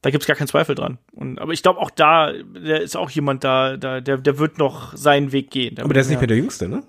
da 0.00 0.10
gibt's 0.10 0.26
gar 0.26 0.36
keinen 0.36 0.46
Zweifel 0.48 0.74
dran. 0.74 0.98
Und, 1.12 1.38
aber 1.40 1.52
ich 1.52 1.62
glaube 1.62 1.80
auch 1.80 1.90
da, 1.90 2.32
der 2.32 2.80
ist 2.80 2.96
auch 2.96 3.10
jemand 3.10 3.44
da, 3.44 3.76
da 3.76 4.00
der, 4.00 4.16
der 4.16 4.38
wird 4.38 4.58
noch 4.58 4.96
seinen 4.96 5.32
Weg 5.32 5.50
gehen. 5.50 5.74
Der 5.74 5.84
Aber 5.84 5.92
der 5.92 6.02
ist 6.02 6.08
nicht 6.08 6.20
mehr 6.20 6.26
der 6.28 6.36
Jüngste, 6.36 6.68
ne? 6.68 6.82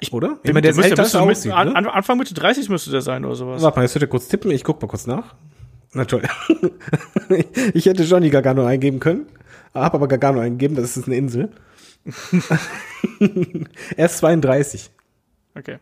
Ich- 0.00 0.12
Oder? 0.12 0.38
Ich 0.42 0.52
meine, 0.52 0.62
der 0.62 0.74
müsste, 0.74 1.00
müsste, 1.00 1.20
aussieht, 1.20 1.52
an, 1.52 1.72
ne? 1.72 1.92
Anfang 1.92 2.18
Mitte 2.18 2.34
30 2.34 2.68
müsste 2.68 2.90
der 2.90 3.02
sein 3.02 3.24
oder 3.24 3.36
sowas. 3.36 3.62
Warte 3.62 3.78
mal, 3.78 3.82
jetzt 3.84 3.94
wird 3.94 4.02
er 4.02 4.08
kurz 4.08 4.28
tippen. 4.28 4.50
Ich 4.50 4.64
guck 4.64 4.82
mal 4.82 4.88
kurz 4.88 5.06
nach. 5.06 5.34
Na 5.94 6.04
toll. 6.04 6.22
ich 7.74 7.86
hätte 7.86 8.02
Johnny 8.02 8.28
Gargano 8.30 8.64
eingeben 8.64 8.98
können. 8.98 9.26
Hab 9.72 9.94
aber 9.94 10.08
Gargano 10.08 10.40
eingegeben, 10.40 10.76
das 10.76 10.96
ist 10.96 11.06
eine 11.06 11.16
Insel. 11.16 11.50
er 13.96 14.06
ist 14.06 14.18
32. 14.18 14.90
Okay. 15.56 15.78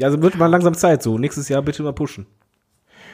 Ja, 0.00 0.06
also 0.06 0.22
wird 0.22 0.36
mal 0.36 0.46
langsam 0.46 0.74
Zeit 0.74 1.02
so. 1.02 1.18
Nächstes 1.18 1.50
Jahr 1.50 1.60
bitte 1.60 1.82
mal 1.82 1.92
pushen. 1.92 2.26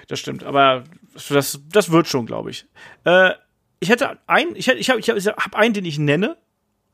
Das 0.06 0.20
stimmt, 0.20 0.44
aber 0.44 0.84
das, 1.28 1.60
das 1.68 1.90
wird 1.90 2.06
schon, 2.06 2.26
glaube 2.26 2.50
ich. 2.50 2.66
Äh, 3.04 3.32
ich 3.80 3.88
hätte 3.88 4.18
einen, 4.28 4.54
ich 4.54 4.68
hätte, 4.68 4.78
ich 4.78 4.88
habe 4.88 5.00
ich 5.00 5.10
hab, 5.10 5.16
ich 5.16 5.26
hab 5.26 5.56
einen, 5.56 5.74
den 5.74 5.84
ich 5.84 5.98
nenne 5.98 6.36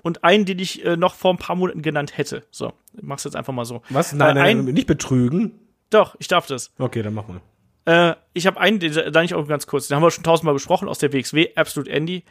und 0.02 0.24
einen, 0.24 0.46
den 0.46 0.59
ich 0.59 0.83
äh, 0.83 0.96
noch 0.96 1.14
vor 1.14 1.35
ein 1.35 1.37
paar 1.37 1.57
Monaten 1.57 1.83
genannt 1.83 2.16
hätte. 2.16 2.42
So, 2.50 2.72
ich 2.94 3.02
mach's 3.02 3.24
jetzt 3.24 3.37
einfach 3.37 3.52
mal 3.52 3.66
so. 3.66 3.83
Was? 3.90 4.14
Nein, 4.14 4.37
äh, 4.37 4.40
nein, 4.40 4.59
ein, 4.61 4.64
nicht 4.72 4.87
betrügen. 4.87 5.52
Doch, 5.90 6.16
ich 6.18 6.26
darf 6.26 6.46
das. 6.46 6.72
Okay, 6.78 7.02
dann 7.02 7.12
mach 7.12 7.28
mal. 7.28 7.42
Äh, 7.85 8.16
ich 8.33 8.46
habe 8.46 8.59
einen, 8.59 8.78
den, 8.78 8.94
da 8.94 9.20
nicht 9.20 9.35
auch 9.35 9.46
ganz 9.46 9.66
kurz, 9.66 9.88
den 9.88 9.96
haben 9.96 10.02
wir 10.02 10.11
schon 10.11 10.24
tausendmal 10.24 10.55
besprochen 10.55 10.88
aus 10.88 11.00
der 11.00 11.12
WXW, 11.12 11.55
Absolute 11.55 11.90
Andy. 11.90 12.24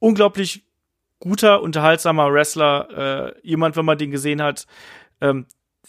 Unglaublich 0.00 0.64
guter, 1.20 1.62
unterhaltsamer 1.62 2.32
Wrestler. 2.32 3.34
Äh, 3.36 3.48
jemand, 3.48 3.76
wenn 3.76 3.84
man 3.84 3.98
den 3.98 4.10
gesehen 4.10 4.42
hat, 4.42 4.66
ähm, 5.20 5.46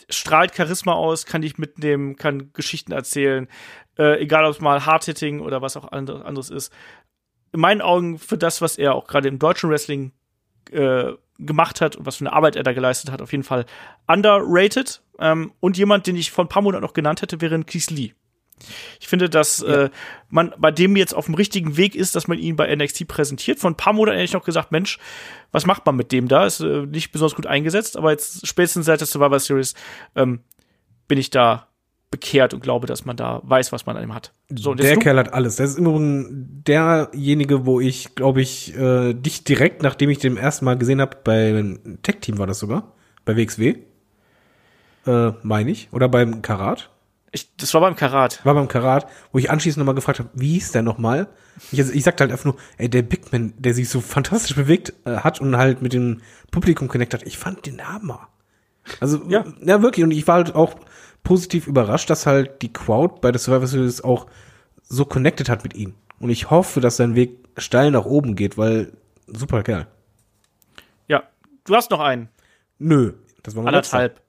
strahlt 0.09 0.55
Charisma 0.55 0.93
aus, 0.93 1.25
kann 1.25 1.41
dich 1.41 1.57
mitnehmen, 1.57 2.15
kann 2.15 2.51
Geschichten 2.53 2.91
erzählen. 2.91 3.47
Äh, 3.97 4.21
egal, 4.21 4.45
ob 4.45 4.51
es 4.51 4.61
mal 4.61 4.85
Hardhitting 4.85 5.39
oder 5.39 5.61
was 5.61 5.77
auch 5.77 5.91
andere- 5.91 6.25
anderes 6.25 6.49
ist. 6.49 6.73
In 7.51 7.59
meinen 7.59 7.81
Augen 7.81 8.17
für 8.17 8.37
das, 8.37 8.61
was 8.61 8.77
er 8.77 8.95
auch 8.95 9.07
gerade 9.07 9.27
im 9.27 9.37
deutschen 9.37 9.69
Wrestling 9.69 10.11
äh, 10.71 11.11
gemacht 11.37 11.81
hat 11.81 11.95
und 11.95 12.05
was 12.05 12.17
für 12.17 12.25
eine 12.25 12.33
Arbeit 12.33 12.55
er 12.55 12.63
da 12.63 12.73
geleistet 12.73 13.11
hat, 13.11 13.21
auf 13.21 13.31
jeden 13.31 13.43
Fall 13.43 13.65
underrated. 14.07 15.01
Ähm, 15.19 15.53
und 15.59 15.77
jemand, 15.77 16.07
den 16.07 16.15
ich 16.15 16.31
vor 16.31 16.45
ein 16.45 16.49
paar 16.49 16.63
Monaten 16.63 16.83
noch 16.83 16.93
genannt 16.93 17.21
hätte, 17.21 17.41
wäre 17.41 17.63
Keith 17.63 17.89
Lee. 17.91 18.13
Ich 18.99 19.07
finde, 19.07 19.29
dass 19.29 19.61
äh, 19.61 19.89
man 20.29 20.53
bei 20.57 20.71
dem 20.71 20.95
jetzt 20.95 21.13
auf 21.13 21.25
dem 21.25 21.35
richtigen 21.35 21.77
Weg 21.77 21.95
ist, 21.95 22.15
dass 22.15 22.27
man 22.27 22.39
ihn 22.39 22.55
bei 22.55 22.73
NXT 22.73 23.07
präsentiert. 23.07 23.59
Vor 23.59 23.69
ein 23.69 23.77
paar 23.77 23.93
Monaten 23.93 24.17
hätte 24.17 24.25
ich 24.25 24.33
noch 24.33 24.45
gesagt, 24.45 24.71
Mensch, 24.71 24.99
was 25.51 25.65
macht 25.65 25.85
man 25.85 25.95
mit 25.95 26.11
dem 26.11 26.27
da? 26.27 26.45
Ist 26.45 26.59
äh, 26.59 26.85
nicht 26.85 27.11
besonders 27.11 27.35
gut 27.35 27.47
eingesetzt, 27.47 27.97
aber 27.97 28.11
jetzt 28.11 28.45
spätestens 28.47 28.85
seit 28.85 28.99
der 28.99 29.07
Survivor 29.07 29.39
Series 29.39 29.73
ähm, 30.15 30.39
bin 31.07 31.17
ich 31.17 31.29
da 31.29 31.67
bekehrt 32.13 32.53
und 32.53 32.61
glaube, 32.61 32.85
dass 32.85 33.05
man 33.05 33.17
da 33.17 33.41
weiß, 33.43 33.71
was 33.71 33.87
man 33.87 33.97
an 33.97 34.03
ihm 34.03 34.13
hat. 34.13 34.33
So, 34.55 34.75
der? 34.75 34.97
Kerl 34.97 35.17
hat 35.17 35.33
alles. 35.33 35.55
Das 35.55 35.71
ist 35.71 35.79
immer 35.79 35.99
derjenige, 35.99 37.65
wo 37.65 37.79
ich, 37.79 38.13
glaube 38.13 38.39
ich, 38.39 38.77
äh, 38.77 39.15
dich 39.15 39.43
direkt, 39.43 39.81
nachdem 39.81 40.11
ich 40.11 40.19
den 40.19 40.37
ersten 40.37 40.65
Mal 40.65 40.77
gesehen 40.77 41.01
habe, 41.01 41.17
beim 41.23 41.97
Tech-Team 42.03 42.37
war 42.37 42.45
das 42.45 42.59
sogar, 42.59 42.93
bei 43.25 43.35
WXW, 43.35 43.77
äh, 45.07 45.31
meine 45.41 45.71
ich, 45.71 45.89
oder 45.91 46.07
beim 46.07 46.43
Karat. 46.43 46.91
Ich, 47.35 47.55
das 47.57 47.73
war 47.73 47.81
beim 47.81 47.95
Karat. 47.95 48.45
War 48.45 48.53
beim 48.53 48.67
Karat, 48.67 49.07
wo 49.31 49.39
ich 49.39 49.49
anschließend 49.49 49.79
nochmal 49.79 49.95
gefragt 49.95 50.19
habe, 50.19 50.29
wie 50.35 50.53
hieß 50.53 50.71
der 50.71 50.83
nochmal? 50.83 51.27
Ich, 51.71 51.79
ich 51.79 52.03
sagte 52.03 52.23
halt 52.23 52.31
einfach 52.31 52.45
nur, 52.45 52.57
ey, 52.77 52.87
der 52.87 53.01
Big 53.01 53.31
Man, 53.31 53.55
der 53.57 53.73
sich 53.73 53.89
so 53.89 54.01
fantastisch 54.01 54.55
bewegt 54.55 54.93
äh, 55.05 55.17
hat 55.17 55.41
und 55.41 55.57
halt 55.57 55.81
mit 55.81 55.93
dem 55.93 56.21
Publikum 56.51 56.87
connected 56.87 57.21
hat, 57.21 57.27
ich 57.27 57.39
fand 57.39 57.65
den 57.65 57.87
Hammer. 57.87 58.29
Also, 58.99 59.23
ja. 59.29 59.45
ja, 59.61 59.81
wirklich. 59.81 60.03
Und 60.03 60.11
ich 60.11 60.27
war 60.27 60.35
halt 60.35 60.53
auch 60.53 60.75
positiv 61.23 61.65
überrascht, 61.65 62.07
dass 62.11 62.27
halt 62.27 62.61
die 62.61 62.71
Crowd 62.71 63.15
bei 63.21 63.31
der 63.31 63.39
Survivor 63.39 63.67
Series 63.67 64.01
auch 64.01 64.27
so 64.83 65.03
connected 65.03 65.49
hat 65.49 65.63
mit 65.63 65.73
ihm. 65.73 65.95
Und 66.19 66.29
ich 66.29 66.51
hoffe, 66.51 66.81
dass 66.81 66.97
sein 66.97 67.15
Weg 67.15 67.39
steil 67.57 67.89
nach 67.89 68.05
oben 68.05 68.35
geht, 68.35 68.59
weil 68.59 68.93
super 69.25 69.63
Kerl. 69.63 69.87
Ja, 71.07 71.23
du 71.63 71.75
hast 71.75 71.89
noch 71.89 71.99
einen. 71.99 72.29
Nö, 72.77 73.13
das 73.41 73.55
war 73.55 73.63
mein 73.63 73.73
Anderthalb. 73.73 74.13
letzter. 74.13 74.23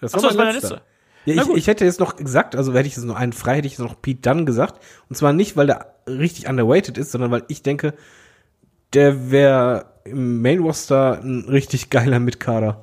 Das 0.00 0.12
war 0.12 0.22
das 0.22 0.36
mein 0.36 0.46
war 0.46 0.52
letzter. 0.52 0.68
letzte. 0.76 0.87
Ja, 1.34 1.42
ich, 1.42 1.48
ich 1.50 1.66
hätte 1.66 1.84
jetzt 1.84 2.00
noch 2.00 2.16
gesagt, 2.16 2.56
also 2.56 2.72
hätte 2.72 2.88
ich 2.88 2.96
jetzt 2.96 3.04
noch 3.04 3.16
einen 3.16 3.32
frei, 3.32 3.56
hätte 3.56 3.66
ich 3.66 3.74
jetzt 3.74 3.80
noch 3.80 4.00
Pete 4.00 4.20
Dunne 4.22 4.44
gesagt. 4.44 4.82
Und 5.08 5.16
zwar 5.16 5.32
nicht, 5.32 5.56
weil 5.56 5.66
der 5.66 5.94
richtig 6.06 6.48
underweighted 6.48 6.96
ist, 6.98 7.12
sondern 7.12 7.30
weil 7.30 7.44
ich 7.48 7.62
denke, 7.62 7.94
der 8.94 9.30
wäre 9.30 9.86
im 10.04 10.40
Main 10.40 10.60
Roster 10.60 11.20
ein 11.22 11.44
richtig 11.48 11.90
geiler 11.90 12.18
Mitkader. 12.18 12.80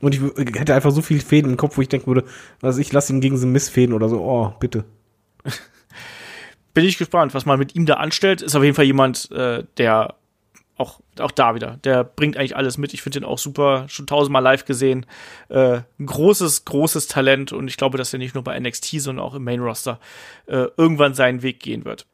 Und 0.00 0.14
ich 0.14 0.20
hätte 0.58 0.74
einfach 0.74 0.92
so 0.92 1.02
viel 1.02 1.20
Fäden 1.20 1.50
im 1.50 1.56
Kopf, 1.56 1.76
wo 1.76 1.82
ich 1.82 1.88
denken 1.88 2.06
würde, 2.06 2.24
also 2.62 2.80
ich 2.80 2.92
lasse 2.92 3.12
ihn 3.12 3.20
gegen 3.20 3.36
so 3.36 3.46
Missfäden 3.46 3.94
oder 3.94 4.08
so, 4.08 4.20
oh, 4.20 4.54
bitte. 4.60 4.84
Bin 6.74 6.84
ich 6.84 6.98
gespannt, 6.98 7.34
was 7.34 7.46
man 7.46 7.58
mit 7.58 7.74
ihm 7.74 7.86
da 7.86 7.94
anstellt. 7.94 8.40
Ist 8.40 8.54
auf 8.54 8.62
jeden 8.62 8.76
Fall 8.76 8.84
jemand, 8.84 9.30
äh, 9.32 9.64
der 9.76 10.14
auch, 10.78 11.00
auch 11.18 11.30
da 11.30 11.54
wieder, 11.54 11.78
der 11.84 12.04
bringt 12.04 12.36
eigentlich 12.36 12.56
alles 12.56 12.78
mit. 12.78 12.94
Ich 12.94 13.02
finde 13.02 13.20
den 13.20 13.28
auch 13.28 13.38
super, 13.38 13.84
schon 13.88 14.06
tausendmal 14.06 14.42
live 14.42 14.64
gesehen. 14.64 15.06
Äh, 15.48 15.80
ein 15.98 16.06
großes, 16.06 16.64
großes 16.64 17.08
Talent 17.08 17.52
und 17.52 17.68
ich 17.68 17.76
glaube, 17.76 17.98
dass 17.98 18.12
er 18.12 18.18
nicht 18.18 18.34
nur 18.34 18.44
bei 18.44 18.58
NXT, 18.58 19.00
sondern 19.00 19.24
auch 19.24 19.34
im 19.34 19.44
Main 19.44 19.60
Roster 19.60 19.98
äh, 20.46 20.66
irgendwann 20.76 21.14
seinen 21.14 21.42
Weg 21.42 21.60
gehen 21.60 21.84
wird. 21.84 22.06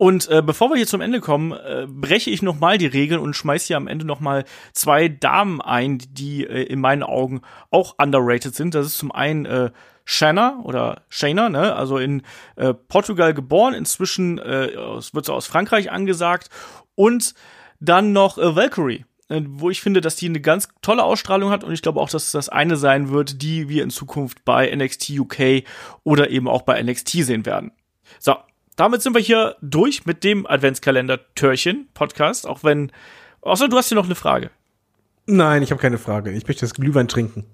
Und 0.00 0.30
äh, 0.30 0.40
bevor 0.40 0.70
wir 0.70 0.76
hier 0.76 0.86
zum 0.86 1.02
Ende 1.02 1.20
kommen, 1.20 1.52
äh, 1.52 1.86
breche 1.86 2.30
ich 2.30 2.40
nochmal 2.40 2.78
die 2.78 2.86
Regeln 2.86 3.20
und 3.20 3.34
schmeiß 3.34 3.66
hier 3.66 3.76
am 3.76 3.86
Ende 3.86 4.06
nochmal 4.06 4.46
zwei 4.72 5.08
Damen 5.08 5.60
ein, 5.60 5.98
die 5.98 6.46
äh, 6.46 6.62
in 6.62 6.80
meinen 6.80 7.02
Augen 7.02 7.42
auch 7.70 7.96
underrated 7.98 8.54
sind. 8.54 8.74
Das 8.74 8.86
ist 8.86 8.96
zum 8.96 9.12
einen 9.12 9.44
äh, 9.44 9.70
Shanna 10.06 10.58
oder 10.64 11.02
Shayna, 11.10 11.50
ne? 11.50 11.76
also 11.76 11.98
in 11.98 12.22
äh, 12.56 12.72
Portugal 12.72 13.34
geboren, 13.34 13.74
inzwischen 13.74 14.38
äh, 14.38 14.72
wird 15.12 15.26
so 15.26 15.34
aus 15.34 15.46
Frankreich 15.46 15.92
angesagt. 15.92 16.48
Und 16.94 17.34
dann 17.80 18.12
noch 18.12 18.38
äh, 18.38 18.54
Valkyrie, 18.54 19.04
äh, 19.28 19.40
wo 19.46 19.70
ich 19.70 19.80
finde, 19.80 20.00
dass 20.00 20.16
die 20.16 20.26
eine 20.26 20.40
ganz 20.40 20.68
tolle 20.82 21.04
Ausstrahlung 21.04 21.50
hat 21.50 21.64
und 21.64 21.72
ich 21.72 21.82
glaube 21.82 22.00
auch, 22.00 22.10
dass 22.10 22.32
das 22.32 22.48
eine 22.48 22.76
sein 22.76 23.10
wird, 23.10 23.42
die 23.42 23.68
wir 23.68 23.82
in 23.82 23.90
Zukunft 23.90 24.44
bei 24.44 24.74
NXT 24.74 25.10
UK 25.18 25.64
oder 26.04 26.30
eben 26.30 26.48
auch 26.48 26.62
bei 26.62 26.82
NXT 26.82 27.08
sehen 27.24 27.46
werden. 27.46 27.72
So, 28.18 28.36
damit 28.76 29.02
sind 29.02 29.14
wir 29.14 29.22
hier 29.22 29.56
durch 29.60 30.06
mit 30.06 30.24
dem 30.24 30.46
Adventskalender-Törchen-Podcast, 30.46 32.46
auch 32.46 32.64
wenn, 32.64 32.92
außer 33.40 33.68
du 33.68 33.76
hast 33.76 33.88
hier 33.88 33.96
noch 33.96 34.06
eine 34.06 34.14
Frage. 34.14 34.50
Nein, 35.26 35.62
ich 35.62 35.70
habe 35.70 35.80
keine 35.80 35.98
Frage. 35.98 36.32
Ich 36.32 36.46
möchte 36.46 36.62
das 36.62 36.74
Glühwein 36.74 37.08
trinken. 37.08 37.46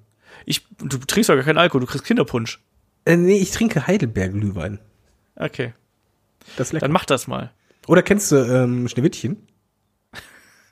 Ich, 0.45 0.67
du 0.79 0.99
trinkst 0.99 1.29
doch 1.29 1.35
gar 1.35 1.45
keinen 1.45 1.59
Alkohol, 1.59 1.81
du 1.83 1.87
kriegst 1.87 2.05
Kinderpunsch. 2.05 2.61
Äh, 3.05 3.17
nee, 3.17 3.39
ich 3.39 3.51
trinke 3.51 3.87
Heidelberg-Glühwein. 3.87 4.79
Okay, 5.37 5.75
Das 6.57 6.69
ist 6.69 6.73
lecker. 6.73 6.87
dann 6.87 6.93
mach 6.93 7.05
das 7.05 7.27
mal. 7.27 7.51
Oder 7.87 8.03
kennst 8.03 8.33
du 8.33 8.37
ähm, 8.37 8.89
Schneewittchen? 8.89 9.47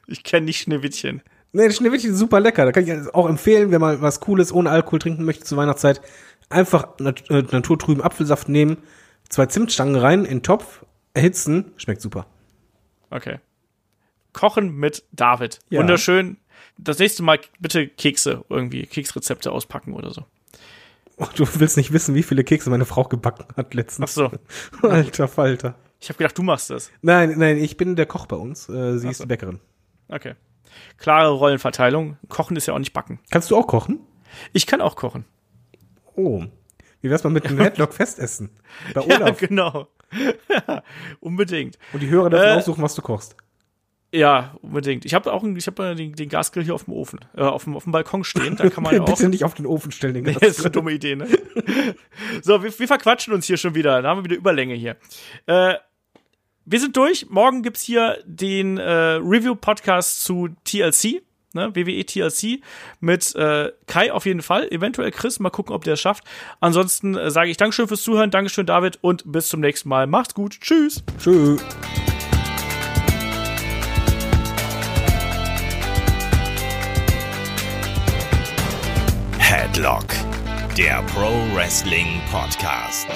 Ich 0.06 0.22
kenne 0.24 0.46
nicht 0.46 0.60
Schneewittchen. 0.60 1.22
Nee, 1.52 1.70
Schneewittchen 1.70 2.12
ist 2.12 2.18
super 2.18 2.40
lecker. 2.40 2.64
Da 2.64 2.72
kann 2.72 2.84
ich 2.84 3.14
auch 3.14 3.28
empfehlen, 3.28 3.70
wenn 3.70 3.80
man 3.80 4.02
was 4.02 4.20
Cooles 4.20 4.52
ohne 4.52 4.70
Alkohol 4.70 4.98
trinken 4.98 5.24
möchte 5.24 5.44
zur 5.44 5.58
Weihnachtszeit. 5.58 6.00
Einfach 6.48 6.98
nat 6.98 7.30
äh, 7.30 7.42
naturtrüben 7.42 8.02
Apfelsaft 8.02 8.48
nehmen, 8.48 8.78
zwei 9.28 9.46
Zimtstangen 9.46 9.96
rein 9.96 10.24
in 10.24 10.38
den 10.38 10.42
Topf, 10.42 10.84
erhitzen, 11.14 11.72
schmeckt 11.76 12.00
super. 12.02 12.26
Okay. 13.10 13.38
Kochen 14.32 14.74
mit 14.74 15.04
David. 15.12 15.60
Ja. 15.70 15.80
Wunderschön. 15.80 16.38
Das 16.76 16.98
nächste 16.98 17.22
Mal 17.22 17.38
bitte 17.60 17.86
Kekse 17.86 18.44
irgendwie, 18.48 18.84
Keksrezepte 18.86 19.52
auspacken 19.52 19.94
oder 19.94 20.10
so. 20.10 20.24
Oh, 21.16 21.26
du 21.36 21.46
willst 21.54 21.76
nicht 21.76 21.92
wissen, 21.92 22.16
wie 22.16 22.24
viele 22.24 22.42
Kekse 22.42 22.70
meine 22.70 22.84
Frau 22.84 23.04
gebacken 23.04 23.46
hat 23.56 23.68
Ach 23.70 23.74
letztens. 23.74 24.14
so. 24.14 24.32
Alter 24.82 25.28
Falter. 25.28 25.76
Ich 26.00 26.08
habe 26.08 26.18
gedacht, 26.18 26.36
du 26.36 26.42
machst 26.42 26.70
das. 26.70 26.90
Nein, 27.02 27.34
nein, 27.38 27.58
ich 27.58 27.76
bin 27.76 27.94
der 27.94 28.06
Koch 28.06 28.26
bei 28.26 28.36
uns. 28.36 28.68
Äh, 28.68 28.98
sie 28.98 29.06
Ach 29.06 29.10
ist 29.12 29.18
so. 29.18 29.24
die 29.24 29.28
Bäckerin. 29.28 29.60
Okay. 30.08 30.34
Klare 30.98 31.30
Rollenverteilung. 31.30 32.16
Kochen 32.28 32.56
ist 32.56 32.66
ja 32.66 32.74
auch 32.74 32.78
nicht 32.78 32.92
backen. 32.92 33.20
Kannst 33.30 33.50
du 33.50 33.56
auch 33.56 33.66
kochen? 33.66 34.00
Ich 34.52 34.66
kann 34.66 34.80
auch 34.80 34.96
kochen. 34.96 35.24
Oh. 36.16 36.44
Wie 37.00 37.10
wär's 37.10 37.22
mal 37.24 37.30
mit 37.30 37.46
einem 37.46 37.58
Headlock 37.60 37.92
festessen? 37.94 38.50
Bei 38.94 39.02
Ja, 39.02 39.16
Olaf. 39.16 39.38
genau. 39.38 39.88
unbedingt. 41.20 41.78
Und 41.92 42.02
die 42.02 42.08
Hörer 42.08 42.30
dürfen 42.30 42.46
Äh, 42.46 42.52
aussuchen, 42.52 42.82
was 42.82 42.94
du 42.94 43.02
kochst. 43.02 43.36
Ja, 44.12 44.54
unbedingt. 44.62 45.04
Ich 45.04 45.12
habe 45.12 45.32
auch 45.32 45.42
einen, 45.42 45.56
ich 45.56 45.66
hab 45.66 45.74
den, 45.74 46.12
den 46.14 46.28
Gasgrill 46.28 46.62
hier 46.62 46.74
auf 46.76 46.84
dem 46.84 46.94
Ofen, 46.94 47.18
äh, 47.36 47.40
auf, 47.42 47.64
dem, 47.64 47.74
auf 47.76 47.82
dem 47.82 47.90
Balkon 47.92 48.22
stehen. 48.22 48.54
Da 48.56 48.70
kann 48.70 48.84
man 48.84 48.94
ja 48.94 49.00
auch. 49.02 49.06
Bitte 49.06 49.28
nicht 49.28 49.42
auf 49.44 49.54
den 49.54 49.66
Ofen 49.66 49.90
stellen, 49.90 50.14
den 50.14 50.24
Nee, 50.24 50.34
Gas. 50.34 50.42
ist 50.50 50.60
eine 50.60 50.70
dumme 50.70 50.92
Idee, 50.92 51.16
ne? 51.16 51.26
so, 52.42 52.62
wir, 52.62 52.78
wir 52.78 52.86
verquatschen 52.86 53.34
uns 53.34 53.46
hier 53.46 53.56
schon 53.56 53.74
wieder. 53.74 54.02
Da 54.02 54.08
haben 54.10 54.18
wir 54.20 54.24
wieder 54.24 54.36
Überlänge 54.36 54.74
hier. 54.74 54.96
Äh, 55.46 55.74
wir 56.66 56.80
sind 56.80 56.96
durch. 56.96 57.26
Morgen 57.30 57.62
gibt's 57.62 57.82
hier 57.82 58.18
den 58.24 58.78
äh, 58.78 58.90
Review-Podcast 58.90 60.24
zu 60.24 60.48
TLC, 60.64 61.22
ne? 61.52 61.74
WWE 61.74 62.04
TLC, 62.04 62.62
mit 63.00 63.34
äh, 63.34 63.72
Kai 63.86 64.12
auf 64.12 64.26
jeden 64.26 64.42
Fall, 64.42 64.68
eventuell 64.70 65.10
Chris. 65.10 65.40
Mal 65.40 65.50
gucken, 65.50 65.74
ob 65.74 65.84
der 65.84 65.94
es 65.94 66.00
schafft. 66.00 66.24
Ansonsten 66.60 67.16
äh, 67.16 67.30
sage 67.30 67.50
ich 67.50 67.56
Dankeschön 67.56 67.88
fürs 67.88 68.02
Zuhören, 68.02 68.30
Dankeschön, 68.30 68.66
David, 68.66 68.98
und 69.02 69.30
bis 69.30 69.48
zum 69.48 69.60
nächsten 69.60 69.88
Mal. 69.88 70.06
Macht's 70.06 70.34
gut. 70.34 70.60
Tschüss. 70.60 71.02
Tschö. 71.18 71.56
Headlock, 79.38 80.06
der 80.76 81.02
Pro 81.14 81.30
Wrestling 81.54 82.20
Podcast. 82.30 83.08